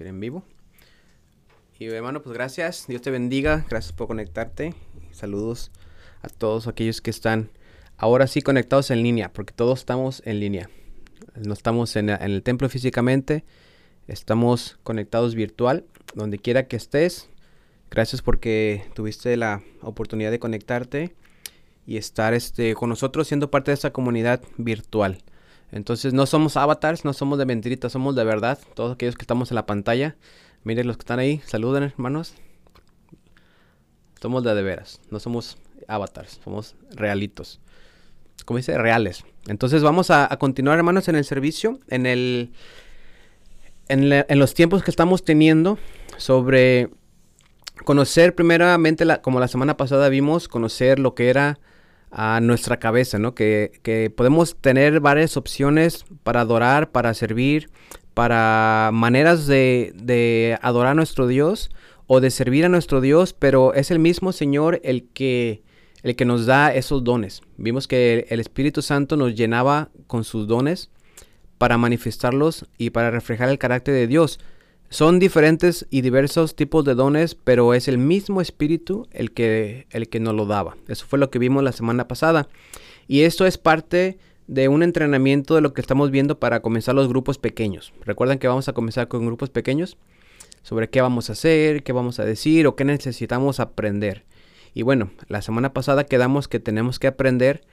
En 0.00 0.20
vivo. 0.20 0.42
Y 1.78 1.86
hermano, 1.86 2.22
pues 2.22 2.32
gracias. 2.34 2.86
Dios 2.88 3.02
te 3.02 3.10
bendiga. 3.10 3.66
Gracias 3.68 3.92
por 3.92 4.06
conectarte. 4.06 4.74
Saludos 5.10 5.70
a 6.22 6.28
todos 6.28 6.66
aquellos 6.66 7.00
que 7.00 7.10
están 7.10 7.50
ahora 7.98 8.26
sí 8.26 8.40
conectados 8.40 8.90
en 8.90 9.02
línea, 9.02 9.32
porque 9.32 9.52
todos 9.52 9.80
estamos 9.80 10.22
en 10.24 10.40
línea. 10.40 10.70
No 11.36 11.52
estamos 11.52 11.94
en, 11.96 12.10
en 12.10 12.22
el 12.22 12.42
templo 12.42 12.68
físicamente, 12.68 13.44
estamos 14.08 14.78
conectados 14.82 15.34
virtual, 15.34 15.84
donde 16.14 16.38
quiera 16.38 16.66
que 16.66 16.76
estés. 16.76 17.28
Gracias 17.90 18.22
porque 18.22 18.84
tuviste 18.94 19.36
la 19.36 19.62
oportunidad 19.82 20.30
de 20.30 20.38
conectarte 20.38 21.14
y 21.86 21.96
estar 21.96 22.34
este, 22.34 22.74
con 22.74 22.88
nosotros 22.88 23.28
siendo 23.28 23.50
parte 23.50 23.70
de 23.70 23.74
esta 23.74 23.92
comunidad 23.92 24.42
virtual. 24.56 25.18
Entonces 25.72 26.12
no 26.12 26.26
somos 26.26 26.58
avatars, 26.58 27.04
no 27.04 27.14
somos 27.14 27.38
de 27.38 27.46
mentiritas, 27.46 27.92
somos 27.92 28.14
de 28.14 28.24
verdad. 28.24 28.58
Todos 28.74 28.92
aquellos 28.92 29.16
que 29.16 29.22
estamos 29.22 29.50
en 29.50 29.54
la 29.54 29.66
pantalla, 29.66 30.16
miren 30.64 30.86
los 30.86 30.98
que 30.98 31.02
están 31.02 31.18
ahí, 31.18 31.40
saluden 31.46 31.82
hermanos. 31.82 32.34
Somos 34.20 34.44
de 34.44 34.54
de 34.54 34.62
veras, 34.62 35.00
no 35.10 35.18
somos 35.18 35.56
avatars, 35.88 36.40
somos 36.44 36.76
realitos. 36.94 37.60
Como 38.44 38.58
dice, 38.58 38.76
reales. 38.76 39.24
Entonces 39.46 39.82
vamos 39.82 40.10
a, 40.10 40.28
continuar 40.38 40.76
hermanos 40.76 41.08
en 41.08 41.16
el 41.16 41.24
servicio, 41.24 41.80
en 41.88 42.06
el... 42.06 42.52
En, 43.88 44.38
los 44.38 44.54
tiempos 44.54 44.82
que 44.82 44.90
estamos 44.90 45.22
teniendo 45.24 45.78
sobre 46.16 46.90
conocer 47.84 48.34
primeramente, 48.34 49.04
la, 49.04 49.20
como 49.20 49.40
la 49.40 49.48
semana 49.48 49.76
pasada 49.76 50.08
vimos, 50.08 50.48
conocer 50.48 50.98
lo 50.98 51.14
que 51.14 51.28
era 51.28 51.58
a 52.12 52.40
nuestra 52.40 52.78
cabeza, 52.78 53.18
¿no? 53.18 53.34
Que, 53.34 54.12
podemos 54.16 54.56
tener 54.60 55.00
varias 55.00 55.36
opciones 55.36 56.04
para 56.22 56.42
adorar, 56.42 56.92
para 56.92 57.14
servir, 57.14 57.70
para 58.14 58.90
maneras 58.92 59.46
de, 59.46 59.92
de, 59.96 60.58
adorar 60.60 60.92
a 60.92 60.94
nuestro 60.94 61.26
Dios 61.26 61.70
o 62.06 62.20
de 62.20 62.30
servir 62.30 62.66
a 62.66 62.68
nuestro 62.68 63.00
Dios, 63.00 63.32
pero 63.32 63.72
es 63.72 63.90
el 63.90 63.98
mismo 63.98 64.32
Señor 64.32 64.80
el 64.84 65.08
que, 65.14 65.62
el 66.02 66.14
que 66.14 66.26
nos 66.26 66.44
da 66.44 66.74
esos 66.74 67.02
dones. 67.02 67.40
Vimos 67.56 67.88
que 67.88 68.26
el 68.28 68.40
Espíritu 68.40 68.82
Santo 68.82 69.16
nos 69.16 69.34
llenaba 69.34 69.90
con 70.06 70.24
sus 70.24 70.46
dones 70.46 70.90
para 71.56 71.78
manifestarlos 71.78 72.66
y 72.76 72.90
para 72.90 73.10
reflejar 73.10 73.48
el 73.48 73.58
carácter 73.58 73.94
de 73.94 74.06
Dios. 74.06 74.38
Son 74.92 75.18
diferentes 75.18 75.86
y 75.88 76.02
diversos 76.02 76.54
tipos 76.54 76.84
de 76.84 76.94
dones, 76.94 77.34
pero 77.34 77.72
es 77.72 77.88
el 77.88 77.96
mismo 77.96 78.42
espíritu 78.42 79.08
el 79.10 79.32
que, 79.32 79.86
el 79.88 80.10
que 80.10 80.20
nos 80.20 80.34
lo 80.34 80.44
daba. 80.44 80.76
Eso 80.86 81.06
fue 81.06 81.18
lo 81.18 81.30
que 81.30 81.38
vimos 81.38 81.64
la 81.64 81.72
semana 81.72 82.08
pasada. 82.08 82.46
Y 83.08 83.22
esto 83.22 83.46
es 83.46 83.56
parte 83.56 84.18
de 84.48 84.68
un 84.68 84.82
entrenamiento 84.82 85.54
de 85.54 85.62
lo 85.62 85.72
que 85.72 85.80
estamos 85.80 86.10
viendo 86.10 86.38
para 86.38 86.60
comenzar 86.60 86.94
los 86.94 87.08
grupos 87.08 87.38
pequeños. 87.38 87.94
Recuerden 88.04 88.38
que 88.38 88.48
vamos 88.48 88.68
a 88.68 88.74
comenzar 88.74 89.08
con 89.08 89.24
grupos 89.24 89.48
pequeños 89.48 89.96
sobre 90.60 90.90
qué 90.90 91.00
vamos 91.00 91.30
a 91.30 91.32
hacer, 91.32 91.84
qué 91.84 91.94
vamos 91.94 92.20
a 92.20 92.26
decir 92.26 92.66
o 92.66 92.76
qué 92.76 92.84
necesitamos 92.84 93.60
aprender. 93.60 94.26
Y 94.74 94.82
bueno, 94.82 95.10
la 95.26 95.40
semana 95.40 95.72
pasada 95.72 96.04
quedamos 96.04 96.48
que 96.48 96.60
tenemos 96.60 96.98
que 96.98 97.06
aprender 97.06 97.64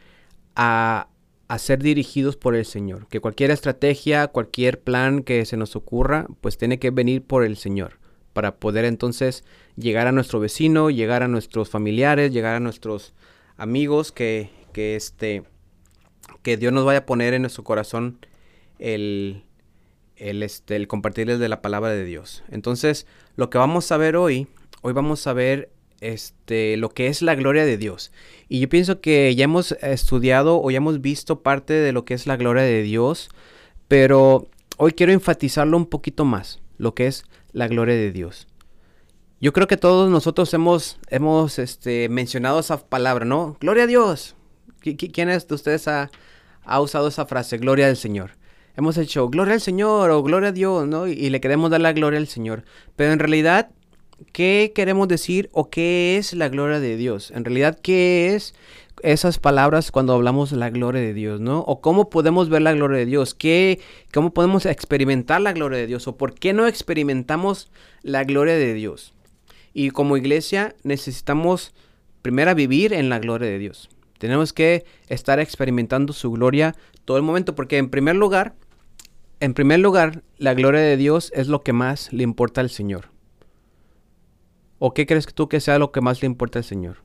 a 0.56 1.10
a 1.50 1.58
ser 1.58 1.82
dirigidos 1.82 2.38
por 2.38 2.56
el 2.56 2.64
Señor. 2.64 3.08
Que 3.08 3.20
cualquier 3.20 3.52
estrategia, 3.52 4.28
cualquier 4.28 4.80
plan 4.80 5.24
que 5.24 5.46
se 5.46 5.58
nos 5.58 5.76
ocurra, 5.76 6.28
pues 6.42 6.58
tiene 6.58 6.80
que 6.80 6.92
venir 6.92 7.24
por 7.24 7.44
el 7.44 7.58
Señor 7.58 8.00
para 8.34 8.56
poder 8.56 8.86
entonces 8.86 9.44
llegar 9.76 10.06
a 10.06 10.12
nuestro 10.12 10.40
vecino, 10.40 10.92
llegar 10.92 11.24
a 11.24 11.28
nuestros 11.28 11.70
familiares, 11.70 12.32
llegar 12.32 12.56
a 12.56 12.60
nuestros 12.60 13.16
amigos, 13.58 14.12
que, 14.12 14.52
que, 14.74 14.96
este, 14.96 15.44
que 16.44 16.56
Dios 16.56 16.72
nos 16.72 16.86
vaya 16.86 17.00
a 17.00 17.06
poner 17.08 17.34
en 17.34 17.42
nuestro 17.42 17.64
corazón 17.64 18.20
el, 18.78 19.44
el, 20.18 20.44
este, 20.44 20.76
el 20.76 20.88
compartirles 20.88 21.40
de 21.40 21.50
la 21.50 21.64
palabra 21.64 21.90
de 21.90 22.06
Dios. 22.06 22.44
Entonces, 22.50 23.08
lo 23.36 23.50
que 23.50 23.58
vamos 23.58 23.92
a 23.92 23.98
ver 23.98 24.16
hoy, 24.16 24.48
hoy 24.84 24.94
vamos 24.94 25.26
a 25.26 25.34
ver 25.34 25.72
este, 26.02 26.78
lo 26.78 26.90
que 26.90 27.08
es 27.08 27.22
la 27.22 27.36
gloria 27.36 27.66
de 27.66 27.78
Dios. 27.78 28.12
Y 28.48 28.60
yo 28.60 28.70
pienso 28.70 29.02
que 29.02 29.34
ya 29.36 29.46
hemos 29.46 29.74
estudiado 29.82 30.62
o 30.62 30.72
ya 30.72 30.78
hemos 30.78 31.02
visto 31.02 31.42
parte 31.42 31.74
de 31.74 31.92
lo 31.92 32.06
que 32.06 32.14
es 32.14 32.28
la 32.28 32.38
gloria 32.38 32.64
de 32.64 32.82
Dios, 32.84 33.30
pero 33.88 34.48
hoy 34.78 34.94
quiero 34.94 35.12
enfatizarlo 35.12 35.78
un 35.78 35.86
poquito 35.86 36.26
más, 36.26 36.60
lo 36.78 36.96
que 36.96 37.08
es 37.08 37.26
la 37.52 37.68
gloria 37.68 37.96
de 37.96 38.12
Dios. 38.12 38.48
Yo 39.42 39.54
creo 39.54 39.68
que 39.68 39.78
todos 39.78 40.10
nosotros 40.10 40.54
hemos, 40.54 41.00
hemos 41.10 41.60
este, 41.60 42.10
mencionado 42.10 42.60
esa 42.60 42.78
palabra, 42.78 43.24
¿no? 43.24 43.56
Gloria 43.62 43.84
a 43.84 43.88
Dios. 43.88 44.36
¿Quién 44.82 45.30
de 45.30 45.54
ustedes 45.54 45.88
ha, 45.88 46.10
ha 46.64 46.82
usado 46.82 47.08
esa 47.08 47.26
frase, 47.26 47.58
gloria 47.58 47.88
al 47.88 47.98
Señor? 47.98 48.32
Hemos 48.76 48.98
hecho 48.98 49.30
gloria 49.30 49.56
al 49.56 49.62
Señor 49.62 50.10
o 50.12 50.24
gloria 50.24 50.50
a 50.50 50.54
Dios, 50.54 50.88
¿no? 50.88 51.08
y 51.08 51.30
le 51.30 51.42
queremos 51.42 51.70
dar 51.70 51.82
la 51.82 51.92
gloria 51.92 52.20
al 52.20 52.28
Señor. 52.28 52.64
Pero 52.96 53.12
en 53.12 53.20
realidad 53.20 53.72
¿qué 54.32 54.72
queremos 54.76 55.08
decir 55.08 55.50
o 55.54 55.70
qué 55.70 56.18
es 56.18 56.34
la 56.34 56.50
gloria 56.50 56.80
de 56.80 56.98
Dios? 56.98 57.32
En 57.32 57.46
realidad, 57.46 57.80
¿qué 57.82 58.36
es 58.36 58.54
esas 59.04 59.40
palabras 59.40 59.92
cuando 59.92 60.14
hablamos 60.14 60.52
la 60.52 60.70
gloria 60.70 61.02
de 61.02 61.14
Dios, 61.14 61.40
¿no? 61.40 61.60
O 61.62 61.82
cómo 61.82 62.10
podemos 62.10 62.50
ver 62.50 62.62
la 62.62 62.74
gloria 62.74 63.00
de 63.00 63.06
Dios, 63.06 63.34
¿Qué, 63.34 63.80
cómo 64.14 64.34
podemos 64.34 64.66
experimentar 64.66 65.42
la 65.42 65.54
gloria 65.54 65.80
de 65.80 65.88
Dios 65.88 66.08
o 66.08 66.18
por 66.18 66.34
qué 66.34 66.54
no 66.54 66.68
experimentamos 66.68 67.72
la 68.02 68.24
gloria 68.24 68.56
de 68.56 68.74
Dios. 68.74 69.14
Y 69.74 69.92
como 69.92 70.18
iglesia 70.18 70.76
necesitamos 70.84 71.74
primero 72.22 72.54
vivir 72.56 72.94
en 72.94 73.10
la 73.10 73.20
gloria 73.20 73.50
de 73.50 73.60
Dios. 73.60 73.90
Tenemos 74.18 74.52
que 74.52 74.86
estar 75.08 75.40
experimentando 75.40 76.12
su 76.14 76.32
gloria 76.32 76.76
todo 77.06 77.18
el 77.18 77.24
momento 77.24 77.56
porque 77.56 77.78
en 77.78 77.90
primer 77.90 78.16
lugar, 78.16 78.56
en 79.40 79.54
primer 79.54 79.80
lugar, 79.80 80.24
la 80.38 80.54
gloria 80.54 80.82
de 80.82 80.98
Dios 80.98 81.32
es 81.34 81.48
lo 81.48 81.62
que 81.62 81.72
más 81.72 82.12
le 82.12 82.24
importa 82.24 82.62
al 82.62 82.70
Señor. 82.70 83.10
¿O 84.80 84.94
qué 84.94 85.06
crees 85.06 85.28
tú 85.28 85.50
que 85.50 85.60
sea 85.60 85.78
lo 85.78 85.92
que 85.92 86.02
más 86.02 86.22
le 86.22 86.26
importa 86.26 86.60
al 86.60 86.66
Señor? 86.66 86.98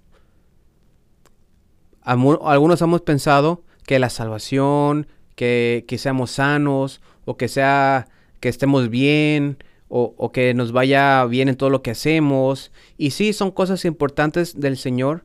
Algunos 2.02 2.80
hemos 2.80 3.02
pensado 3.02 3.64
que 3.86 3.98
la 3.98 4.10
salvación, 4.10 5.08
que, 5.34 5.84
seamos 5.98 6.32
sanos, 6.32 7.02
o 7.24 7.36
que 7.36 7.48
sea 7.48 8.08
que 8.40 8.48
estemos 8.48 8.90
bien, 8.90 9.58
o, 9.88 10.14
o, 10.16 10.32
que 10.32 10.54
nos 10.54 10.72
vaya 10.72 11.24
bien 11.24 11.48
en 11.48 11.56
todo 11.56 11.70
lo 11.70 11.82
que 11.82 11.90
hacemos. 11.90 12.72
Y 12.96 13.10
sí, 13.10 13.32
son 13.32 13.50
cosas 13.50 13.84
importantes 13.84 14.60
del 14.60 14.76
Señor 14.76 15.24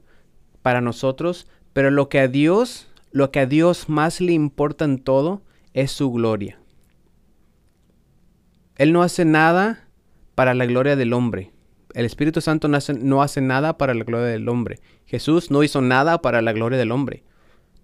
para 0.61 0.81
nosotros, 0.81 1.47
pero 1.73 1.91
lo 1.91 2.09
que 2.09 2.19
a 2.19 2.27
Dios, 2.27 2.87
lo 3.11 3.31
que 3.31 3.41
a 3.41 3.45
Dios 3.45 3.89
más 3.89 4.21
le 4.21 4.33
importa 4.33 4.85
en 4.85 4.99
todo 4.99 5.43
es 5.73 5.91
su 5.91 6.11
gloria. 6.11 6.59
Él 8.75 8.93
no 8.93 9.03
hace 9.03 9.25
nada 9.25 9.87
para 10.35 10.53
la 10.53 10.65
gloria 10.65 10.95
del 10.95 11.13
hombre. 11.13 11.51
El 11.93 12.05
Espíritu 12.05 12.41
Santo 12.41 12.67
no 12.67 13.21
hace, 13.21 13.41
nada 13.41 13.77
para 13.77 13.93
la 13.93 14.03
gloria 14.03 14.27
del 14.27 14.47
hombre. 14.47 14.79
Jesús 15.05 15.49
no 15.49 15.63
hizo 15.63 15.81
nada 15.81 16.21
para 16.21 16.41
la 16.41 16.53
gloria 16.53 16.77
del 16.77 16.91
hombre. 16.91 17.23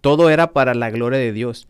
Todo 0.01 0.29
era 0.29 0.53
para 0.53 0.75
la 0.75 0.91
gloria 0.91 1.19
de 1.19 1.31
Dios. 1.31 1.67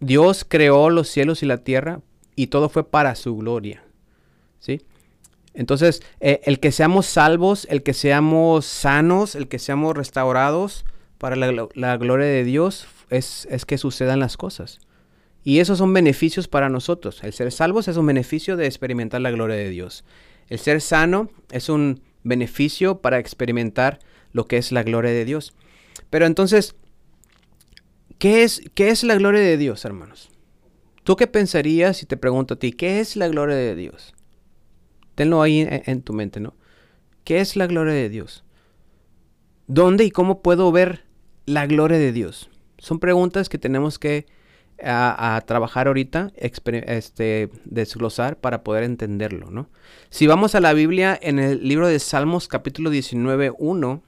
Dios 0.00 0.44
creó 0.46 0.90
los 0.90 1.08
cielos 1.08 1.42
y 1.42 1.46
la 1.46 1.58
tierra 1.58 2.00
y 2.34 2.48
todo 2.48 2.68
fue 2.68 2.88
para 2.88 3.14
su 3.14 3.36
gloria. 3.36 3.82
¿Sí? 4.58 4.82
Entonces, 5.54 6.02
eh, 6.20 6.40
el 6.44 6.60
que 6.60 6.70
seamos 6.70 7.06
salvos, 7.06 7.66
el 7.70 7.82
que 7.82 7.94
seamos 7.94 8.66
sanos, 8.66 9.34
el 9.34 9.48
que 9.48 9.58
seamos 9.58 9.96
restaurados 9.96 10.84
para 11.16 11.34
la, 11.34 11.96
gloria 11.96 12.26
de 12.26 12.44
Dios 12.44 12.86
es, 13.08 13.48
es, 13.50 13.64
que 13.64 13.78
sucedan 13.78 14.20
las 14.20 14.36
cosas. 14.36 14.80
Y 15.42 15.60
esos 15.60 15.78
son 15.78 15.94
beneficios 15.94 16.46
para 16.46 16.68
nosotros. 16.68 17.24
El 17.24 17.32
ser 17.32 17.50
salvos 17.52 17.88
es 17.88 17.96
un 17.96 18.04
beneficio 18.04 18.56
de 18.56 18.66
experimentar 18.66 19.22
la 19.22 19.30
gloria 19.30 19.56
de 19.56 19.70
Dios. 19.70 20.04
El 20.48 20.58
ser 20.58 20.80
sano 20.80 21.30
es 21.50 21.68
un 21.68 22.02
beneficio 22.22 23.00
para 23.00 23.18
experimentar 23.18 23.98
lo 24.32 24.46
que 24.46 24.56
es 24.56 24.72
la 24.72 24.82
gloria 24.82 25.10
de 25.10 25.24
Dios. 25.24 25.54
Pero 26.10 26.26
entonces, 26.26 26.74
¿qué 28.18 28.42
es, 28.42 28.62
qué 28.74 28.88
es 28.90 29.02
la 29.02 29.16
gloria 29.16 29.40
de 29.40 29.56
Dios, 29.56 29.84
hermanos? 29.84 30.30
¿Tú 31.04 31.16
qué 31.16 31.26
pensarías 31.26 31.96
si 31.96 32.06
te 32.06 32.16
pregunto 32.16 32.54
a 32.54 32.58
ti, 32.58 32.72
¿qué 32.72 33.00
es 33.00 33.16
la 33.16 33.28
gloria 33.28 33.56
de 33.56 33.74
Dios? 33.74 34.14
Tenlo 35.14 35.40
ahí 35.40 35.60
en, 35.60 35.82
en 35.86 36.02
tu 36.02 36.12
mente, 36.12 36.40
¿no? 36.40 36.54
¿Qué 37.24 37.40
es 37.40 37.56
la 37.56 37.66
gloria 37.66 37.94
de 37.94 38.08
Dios? 38.08 38.44
¿Dónde 39.66 40.04
y 40.04 40.10
cómo 40.10 40.42
puedo 40.42 40.70
ver 40.70 41.04
la 41.44 41.66
gloria 41.66 41.98
de 41.98 42.12
Dios? 42.12 42.50
Son 42.78 43.00
preguntas 43.00 43.48
que 43.48 43.58
tenemos 43.58 43.98
que 43.98 44.26
a, 44.82 45.42
trabajar 45.46 45.86
ahorita, 45.86 46.32
este, 46.36 47.50
desglosar 47.64 48.38
para 48.38 48.62
poder 48.62 48.84
entenderlo, 48.84 49.50
¿no? 49.50 49.68
Si 50.10 50.26
vamos 50.26 50.54
a 50.54 50.60
la 50.60 50.72
Biblia 50.72 51.18
en 51.20 51.38
el 51.38 51.66
libro 51.66 51.88
de 51.88 51.98
Salmos 51.98 52.48
capítulo 52.48 52.90
19, 52.90 53.52
1, 53.58 54.02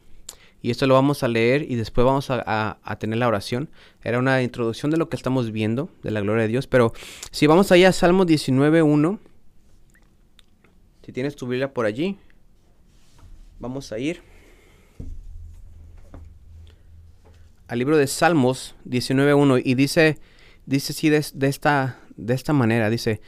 y 0.61 0.71
esto 0.71 0.87
lo 0.87 0.95
vamos 0.95 1.23
a 1.23 1.29
leer 1.29 1.63
y 1.63 1.77
después 1.77 2.05
vamos 2.05 2.29
a, 2.31 2.97
tener 2.99 3.19
la 3.19 3.29
oración. 3.29 3.71
Era 4.03 4.19
una 4.19 4.43
introducción 4.43 4.91
de 4.91 4.97
lo 4.97 5.09
que 5.09 5.17
estamos 5.17 5.53
viendo, 5.53 5.89
de 6.03 6.11
la 6.11 6.21
gloria 6.21 6.43
de 6.43 6.49
Dios, 6.49 6.67
pero 6.67 6.93
si 7.31 7.47
vamos 7.47 7.71
allá 7.71 7.89
a 7.89 7.93
Salmos 7.93 8.27
19, 8.27 8.83
1, 8.83 9.21
si 11.07 11.13
tienes 11.13 11.37
tu 11.37 11.47
Biblia 11.47 11.73
por 11.73 11.87
allí, 11.87 12.19
vamos 13.61 13.93
a 13.93 13.99
ir 13.99 14.21
al 17.69 17.79
libro 17.79 17.97
de 17.97 18.07
Salmos 18.07 18.75
19.1 18.87 19.63
y 19.65 19.75
dice 19.75 20.19
dice 20.69 20.93
así 20.93 21.09
de, 21.09 21.49
esta, 21.49 21.99
de 22.17 22.35
esta 22.35 22.53
manera, 22.53 22.91
dice, 22.91 23.23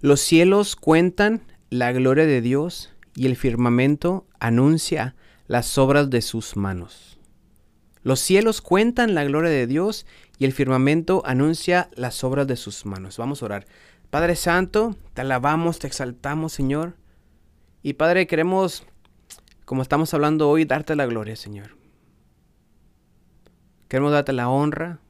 los 0.00 0.20
cielos 0.20 0.76
cuentan 0.76 1.42
la 1.68 1.92
gloria 1.92 2.24
de 2.24 2.40
Dios 2.40 2.90
y 3.14 3.26
el 3.26 3.36
firmamento 3.36 4.26
anuncia 4.40 5.14
las 5.46 5.76
obras 5.76 6.08
de 6.08 6.22
sus 6.22 6.56
manos. 6.56 7.18
Los 8.02 8.20
cielos 8.20 8.62
cuentan 8.62 9.14
la 9.14 9.24
gloria 9.24 9.50
de 9.50 9.66
Dios 9.66 10.06
y 10.38 10.46
el 10.46 10.52
firmamento 10.52 11.22
anuncia 11.26 11.90
las 11.94 12.24
obras 12.24 12.46
de 12.46 12.56
sus 12.56 12.86
manos. 12.86 13.18
Vamos 13.18 13.42
a 13.42 13.46
orar. 13.46 13.66
Padre 14.08 14.34
Santo, 14.34 14.96
te 15.12 15.20
alabamos, 15.20 15.78
te 15.78 15.86
exaltamos, 15.88 16.54
Señor. 16.54 16.96
Y 17.82 17.94
Padre, 17.94 18.26
queremos, 18.26 18.84
como 19.66 19.82
estamos 19.82 20.14
hablando 20.14 20.48
hoy, 20.48 20.64
darte 20.64 20.96
la 20.96 21.04
gloria, 21.04 21.36
Señor. 21.36 21.76
Queremos 23.88 24.12
darte 24.12 24.32
la 24.32 24.48
honra, 24.48 25.00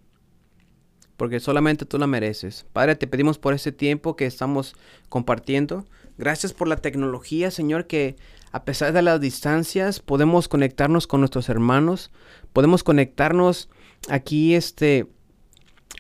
porque 1.17 1.41
solamente 1.41 1.87
tú 1.87 1.99
la 1.99 2.07
mereces. 2.07 2.67
Padre, 2.73 2.97
te 2.97 3.07
pedimos 3.07 3.39
por 3.39 3.55
ese 3.55 3.73
tiempo 3.73 4.17
que 4.17 4.27
estamos 4.27 4.75
compartiendo. 5.09 5.87
Gracias 6.19 6.53
por 6.53 6.69
la 6.69 6.77
tecnología, 6.77 7.51
Señor, 7.51 7.87
que 7.87 8.17
a 8.53 8.65
pesar 8.65 8.93
de 8.93 9.03
las 9.03 9.21
distancias 9.21 10.01
podemos 10.01 10.49
conectarnos 10.49 11.07
con 11.07 11.21
nuestros 11.21 11.49
hermanos, 11.49 12.11
podemos 12.53 12.83
conectarnos 12.85 13.69
aquí 14.09 14.55
este 14.55 15.07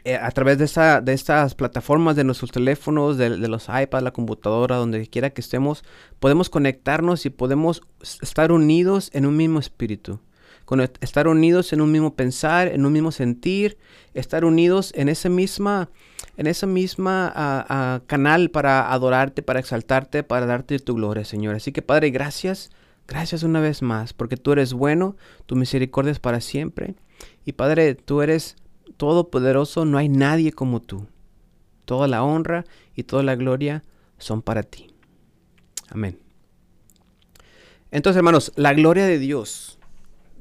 eh, 0.04 0.16
a 0.16 0.30
través 0.30 0.58
de, 0.58 0.64
esta, 0.64 1.00
de 1.00 1.12
estas 1.12 1.54
plataformas, 1.54 2.14
de 2.16 2.24
nuestros 2.24 2.52
teléfonos, 2.52 3.18
de, 3.18 3.30
de, 3.30 3.48
los 3.48 3.68
iPads, 3.68 4.04
la 4.04 4.12
computadora, 4.12 4.76
donde 4.76 5.06
quiera 5.08 5.30
que 5.30 5.40
estemos, 5.40 5.84
podemos 6.20 6.48
conectarnos 6.48 7.26
y 7.26 7.30
podemos 7.30 7.82
estar 8.22 8.52
unidos 8.52 9.10
en 9.12 9.26
un 9.26 9.36
mismo 9.36 9.58
espíritu 9.58 10.20
estar 11.00 11.28
unidos 11.28 11.72
en 11.72 11.80
un 11.80 11.92
mismo 11.92 12.14
pensar, 12.14 12.68
en 12.68 12.84
un 12.86 12.92
mismo 12.92 13.12
sentir, 13.12 13.78
estar 14.14 14.44
unidos 14.44 14.92
en 14.96 15.08
esa 15.08 15.28
misma, 15.28 15.90
en 16.36 16.46
esa 16.46 16.66
misma 16.66 18.02
canal 18.06 18.50
para 18.50 18.92
adorarte, 18.92 19.42
para 19.42 19.60
exaltarte, 19.60 20.22
para 20.22 20.46
darte 20.46 20.78
tu 20.78 20.94
gloria, 20.94 21.24
Señor. 21.24 21.54
Así 21.54 21.72
que 21.72 21.82
Padre, 21.82 22.10
gracias, 22.10 22.70
gracias 23.06 23.42
una 23.42 23.60
vez 23.60 23.82
más, 23.82 24.12
porque 24.12 24.36
tú 24.36 24.52
eres 24.52 24.72
bueno, 24.72 25.16
tu 25.46 25.56
misericordia 25.56 26.12
es 26.12 26.18
para 26.18 26.40
siempre. 26.40 26.94
Y 27.44 27.52
Padre, 27.52 27.94
tú 27.94 28.22
eres 28.22 28.56
todopoderoso, 28.96 29.84
no 29.84 29.98
hay 29.98 30.08
nadie 30.08 30.52
como 30.52 30.80
tú. 30.80 31.06
Toda 31.84 32.08
la 32.08 32.24
honra 32.24 32.64
y 32.94 33.04
toda 33.04 33.22
la 33.22 33.36
gloria 33.36 33.84
son 34.18 34.42
para 34.42 34.62
ti. 34.64 34.88
Amén. 35.88 36.18
Entonces, 37.92 38.18
hermanos, 38.18 38.52
la 38.56 38.74
gloria 38.74 39.06
de 39.06 39.18
Dios 39.18 39.75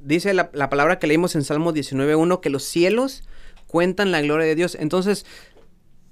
dice 0.05 0.33
la, 0.33 0.51
palabra 0.69 0.99
que 0.99 1.07
leímos 1.07 1.35
en 1.35 1.43
Salmo 1.43 1.73
19.1 1.73 2.39
que 2.39 2.49
los 2.49 2.63
cielos 2.63 3.23
cuentan 3.67 4.11
la 4.11 4.21
gloria 4.21 4.45
de 4.45 4.55
Dios. 4.55 4.77
Entonces, 4.79 5.25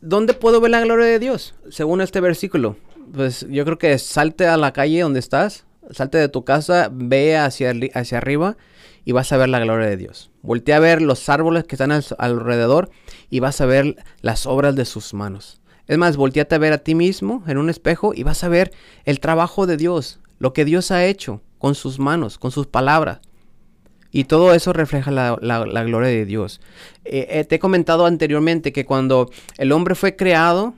¿dónde 0.01 0.33
puedo 0.33 0.59
ver 0.59 0.71
la 0.71 0.81
gloria 0.81 1.05
de 1.05 1.19
Dios? 1.19 1.55
Según 1.69 2.01
este 2.01 2.19
versículo. 2.19 2.75
Pues 3.13 3.45
yo 3.49 3.65
creo 3.65 3.77
que 3.77 3.97
salte 3.99 4.47
a 4.47 4.57
la 4.57 4.73
calle 4.73 5.01
donde 5.01 5.19
estás, 5.19 5.65
salte 5.91 6.17
de 6.17 6.29
tu 6.29 6.43
casa, 6.43 6.89
ve 6.91 7.37
hacia, 7.37 7.73
hacia 7.93 8.17
arriba 8.17 8.57
y 9.05 9.11
vas 9.11 9.31
a 9.31 9.37
ver 9.37 9.49
la 9.49 9.59
gloria 9.59 9.87
de 9.87 9.97
Dios. 9.97 10.31
Voltea 10.41 10.77
a 10.77 10.79
ver 10.79 11.01
los 11.01 11.29
árboles 11.29 11.65
que 11.65 11.75
están 11.75 11.91
alrededor 11.91 12.89
y 13.29 13.39
vas 13.39 13.61
a 13.61 13.65
ver 13.65 13.97
las 14.21 14.45
obras 14.45 14.75
de 14.75 14.85
sus 14.85 15.13
manos. 15.13 15.61
Es 15.87 15.97
más, 15.97 16.15
volteate 16.15 16.55
a 16.55 16.59
ver 16.59 16.73
a 16.73 16.77
ti 16.77 16.95
mismo 16.95 17.43
en 17.45 17.57
un 17.57 17.69
espejo 17.69 18.13
y 18.13 18.23
vas 18.23 18.43
a 18.43 18.47
ver 18.47 18.71
el 19.03 19.19
trabajo 19.19 19.67
de 19.67 19.75
Dios, 19.75 20.19
lo 20.39 20.53
que 20.53 20.63
Dios 20.63 20.91
ha 20.91 21.05
hecho 21.05 21.41
con 21.59 21.75
sus 21.75 21.99
manos, 21.99 22.37
con 22.37 22.51
sus 22.51 22.67
palabras. 22.67 23.19
Y 24.13 24.25
todo 24.25 24.54
eso 24.54 24.74
refleja 24.74 25.10
la, 25.10 25.83
gloria 25.83 26.07
de 26.07 26.25
Dios. 26.25 26.62
Eh, 27.04 27.27
eh, 27.31 27.44
te 27.45 27.56
he 27.56 27.60
comentado 27.60 28.06
anteriormente 28.06 28.71
que 28.71 28.86
cuando 28.86 29.31
el 29.57 29.71
hombre 29.71 29.95
fue 29.95 30.15
creado, 30.15 30.75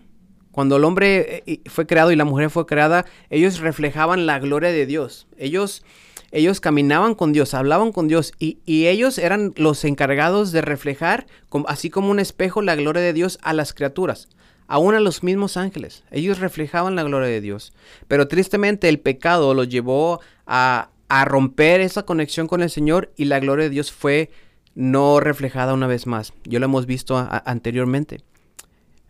cuando 0.51 0.77
el 0.77 0.85
hombre 0.85 1.43
eh, 1.45 1.59
fue 1.65 1.85
creado 1.85 2.13
y 2.13 2.15
la 2.15 2.23
mujer 2.23 2.49
fue 2.49 2.65
creada, 2.65 3.05
ellos 3.29 3.59
reflejaban 3.59 4.25
la 4.25 4.39
gloria 4.39 4.71
de 4.71 4.85
Dios. 4.85 5.27
Ellos, 5.37 5.83
ellos 6.31 6.61
caminaban 6.61 7.13
con 7.13 7.33
Dios, 7.33 7.53
hablaban 7.53 7.91
con 7.91 8.07
Dios 8.07 8.31
y, 8.39 8.59
y 8.65 8.87
ellos 8.87 9.17
eran 9.17 9.53
los 9.57 9.83
encargados 9.83 10.53
de 10.53 10.61
reflejar, 10.61 11.27
así 11.67 11.89
como 11.89 12.11
un 12.11 12.19
espejo, 12.19 12.61
la 12.61 12.77
gloria 12.77 13.01
de 13.01 13.11
Dios 13.11 13.37
a 13.43 13.51
las 13.51 13.73
criaturas 13.73 14.29
aún 14.67 14.95
a 14.95 14.99
los 14.99 15.21
mismos 15.21 15.57
ángeles. 15.57 16.03
Ellos 16.09 16.39
reflejaban 16.39 16.95
la 16.95 17.03
gloria 17.03 17.27
de 17.27 17.39
Dios. 17.39 17.71
Pero 18.07 18.27
tristemente 18.27 18.89
el 18.89 18.99
pecado 18.99 19.53
los 19.53 19.69
llevó 19.69 20.21
a, 20.47 20.89
a 21.09 21.25
romper 21.25 21.81
esa 21.81 22.03
conexión 22.03 22.47
con 22.47 22.61
el 22.61 22.69
Señor 22.69 23.11
y 23.15 23.25
la 23.25 23.39
gloria 23.39 23.65
de 23.65 23.69
Dios 23.69 23.91
fue 23.91 24.31
no 24.73 25.19
reflejada 25.19 25.73
una 25.73 25.87
vez 25.87 26.07
más. 26.07 26.33
Yo 26.43 26.59
lo 26.59 26.65
hemos 26.65 26.85
visto 26.85 27.17
anteriormente. 27.45 28.21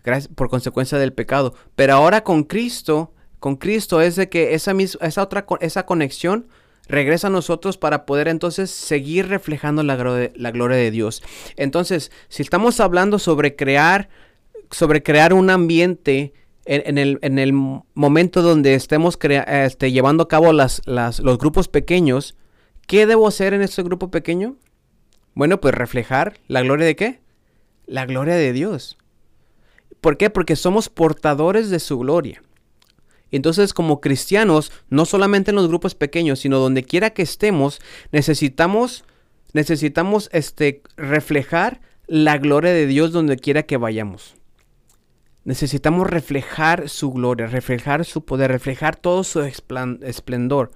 Gracias, 0.04 0.32
por 0.34 0.50
consecuencia 0.50 1.00
del 1.00 1.14
pecado. 1.14 1.56
Pero 1.76 1.94
ahora 1.94 2.24
con 2.24 2.44
Cristo, 2.44 3.14
con 3.40 3.56
Cristo 3.56 4.02
es 4.02 4.16
de 4.16 4.30
que 4.30 4.54
esa, 4.54 4.74
esa 5.02 5.24
otra 5.24 5.46
esa 5.62 5.86
conexión 5.86 6.48
regresa 6.88 7.28
a 7.28 7.32
nosotros 7.32 7.78
para 7.78 8.06
poder 8.06 8.28
entonces 8.28 8.70
seguir 8.70 9.28
reflejando 9.28 9.82
la, 9.82 10.30
la 10.36 10.52
gloria 10.52 10.78
de 10.78 10.92
Dios. 10.92 11.24
Entonces, 11.56 12.12
si 12.30 12.44
estamos 12.44 12.80
hablando 12.80 13.18
sobre 13.18 13.56
crear, 13.56 14.10
sobre 14.70 15.02
crear 15.02 15.34
un 15.34 15.50
ambiente 15.50 16.34
en, 16.66 16.98
el, 17.40 17.54
momento 17.54 18.42
donde 18.42 18.74
estemos 18.74 19.18
este, 19.22 19.92
llevando 19.92 20.24
a 20.24 20.28
cabo 20.28 20.52
las, 20.52 20.82
los 20.86 21.38
grupos 21.38 21.68
pequeños, 21.68 22.36
¿qué 22.88 23.06
debo 23.06 23.28
hacer 23.28 23.54
en 23.54 23.62
este 23.62 23.84
grupo 23.84 24.10
pequeño? 24.10 24.56
Bueno, 25.36 25.60
pues 25.62 25.76
reflejar 25.76 26.40
la 26.48 26.62
gloria 26.62 26.86
de 26.86 26.96
qué? 26.96 27.20
La 27.86 28.06
gloria 28.06 28.36
de 28.36 28.54
Dios. 28.54 28.98
¿Por 30.02 30.18
qué? 30.18 30.30
Porque 30.30 30.56
somos 30.56 30.90
portadores 30.90 31.70
de 31.70 31.80
su 31.80 32.00
gloria. 32.00 32.42
Entonces, 33.32 33.74
como 33.74 34.02
cristianos, 34.02 34.72
no 34.90 35.06
solamente 35.06 35.52
en 35.52 35.56
los 35.56 35.68
grupos 35.68 35.94
pequeños, 35.94 36.40
sino 36.40 36.60
donde 36.60 36.84
quiera 36.84 37.10
que 37.10 37.22
estemos, 37.22 37.82
necesitamos, 38.12 39.04
necesitamos 39.54 40.30
este, 40.32 40.82
reflejar 40.96 41.82
la 42.08 42.38
gloria 42.38 42.72
de 42.72 42.88
Dios 42.88 43.12
donde 43.12 43.38
quiera 43.38 43.64
que 43.64 43.78
vayamos. 43.78 44.36
Necesitamos 45.46 46.08
reflejar 46.08 46.90
su 46.90 47.12
gloria, 47.12 47.46
reflejar 47.46 48.04
su 48.04 48.26
poder, 48.26 48.50
reflejar 48.50 48.96
todo 48.96 49.24
su 49.24 49.42
esplendor. 49.42 50.72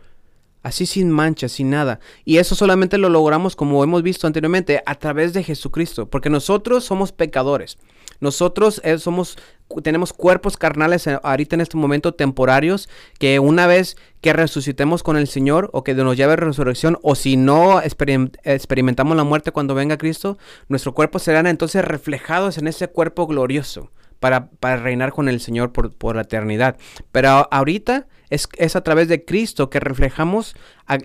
Así 0.61 0.85
sin 0.85 1.09
mancha, 1.09 1.49
sin 1.49 1.71
nada. 1.71 1.99
Y 2.23 2.37
eso 2.37 2.53
solamente 2.53 2.99
lo 2.99 3.09
logramos, 3.09 3.55
como 3.55 3.83
hemos 3.83 4.03
visto 4.03 4.27
anteriormente, 4.27 4.83
a 4.85 4.93
través 4.93 5.33
de 5.33 5.43
Jesucristo. 5.43 6.07
Porque 6.07 6.29
nosotros 6.29 6.83
somos 6.83 7.11
pecadores. 7.11 7.79
Nosotros 8.19 8.79
eh, 8.83 8.99
somos, 8.99 9.39
tenemos 9.81 10.13
cuerpos 10.13 10.55
carnales 10.55 11.07
eh, 11.07 11.17
ahorita 11.23 11.55
en 11.55 11.61
este 11.61 11.77
momento 11.77 12.13
temporarios 12.13 12.89
que 13.17 13.39
una 13.39 13.65
vez 13.65 13.97
que 14.21 14.33
resucitemos 14.33 15.01
con 15.01 15.17
el 15.17 15.27
Señor 15.27 15.71
o 15.73 15.83
que 15.83 15.95
nos 15.95 16.15
lleve 16.15 16.33
a 16.33 16.35
resurrección 16.35 16.99
o 17.01 17.15
si 17.15 17.37
no 17.37 17.81
experimentamos 17.81 19.17
la 19.17 19.23
muerte 19.23 19.51
cuando 19.51 19.73
venga 19.73 19.97
Cristo, 19.97 20.37
nuestro 20.67 20.93
cuerpo 20.93 21.17
serán 21.17 21.47
entonces 21.47 21.83
reflejados 21.83 22.59
en 22.59 22.67
ese 22.67 22.87
cuerpo 22.89 23.25
glorioso 23.25 23.89
para, 24.19 24.49
reinar 24.77 25.11
con 25.11 25.29
el 25.29 25.39
Señor 25.39 25.71
por, 25.71 26.15
la 26.15 26.21
eternidad. 26.23 26.77
Pero 27.11 27.47
ahorita 27.51 28.07
es, 28.29 28.47
es, 28.57 28.75
a 28.75 28.81
través 28.81 29.07
de 29.07 29.25
Cristo 29.25 29.69
que 29.69 29.79
reflejamos 29.79 30.55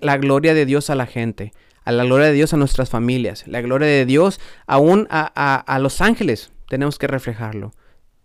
la 0.01 0.17
gloria 0.19 0.55
de 0.55 0.67
Dios 0.67 0.91
a 0.91 0.95
la 0.95 1.07
gente, 1.07 1.53
a 1.85 1.93
la 1.93 2.05
gloria 2.05 2.27
de 2.27 2.33
Dios 2.33 2.53
a 2.53 2.57
nuestras 2.57 2.91
familias, 2.91 3.47
la 3.47 3.61
gloria 3.61 3.89
de 3.89 4.07
Dios 4.07 4.41
aún 4.67 5.07
a, 5.11 5.79
los 5.81 6.01
ángeles. 6.01 6.53
Tenemos 6.69 6.99
que 6.99 7.07
reflejarlo. 7.07 7.73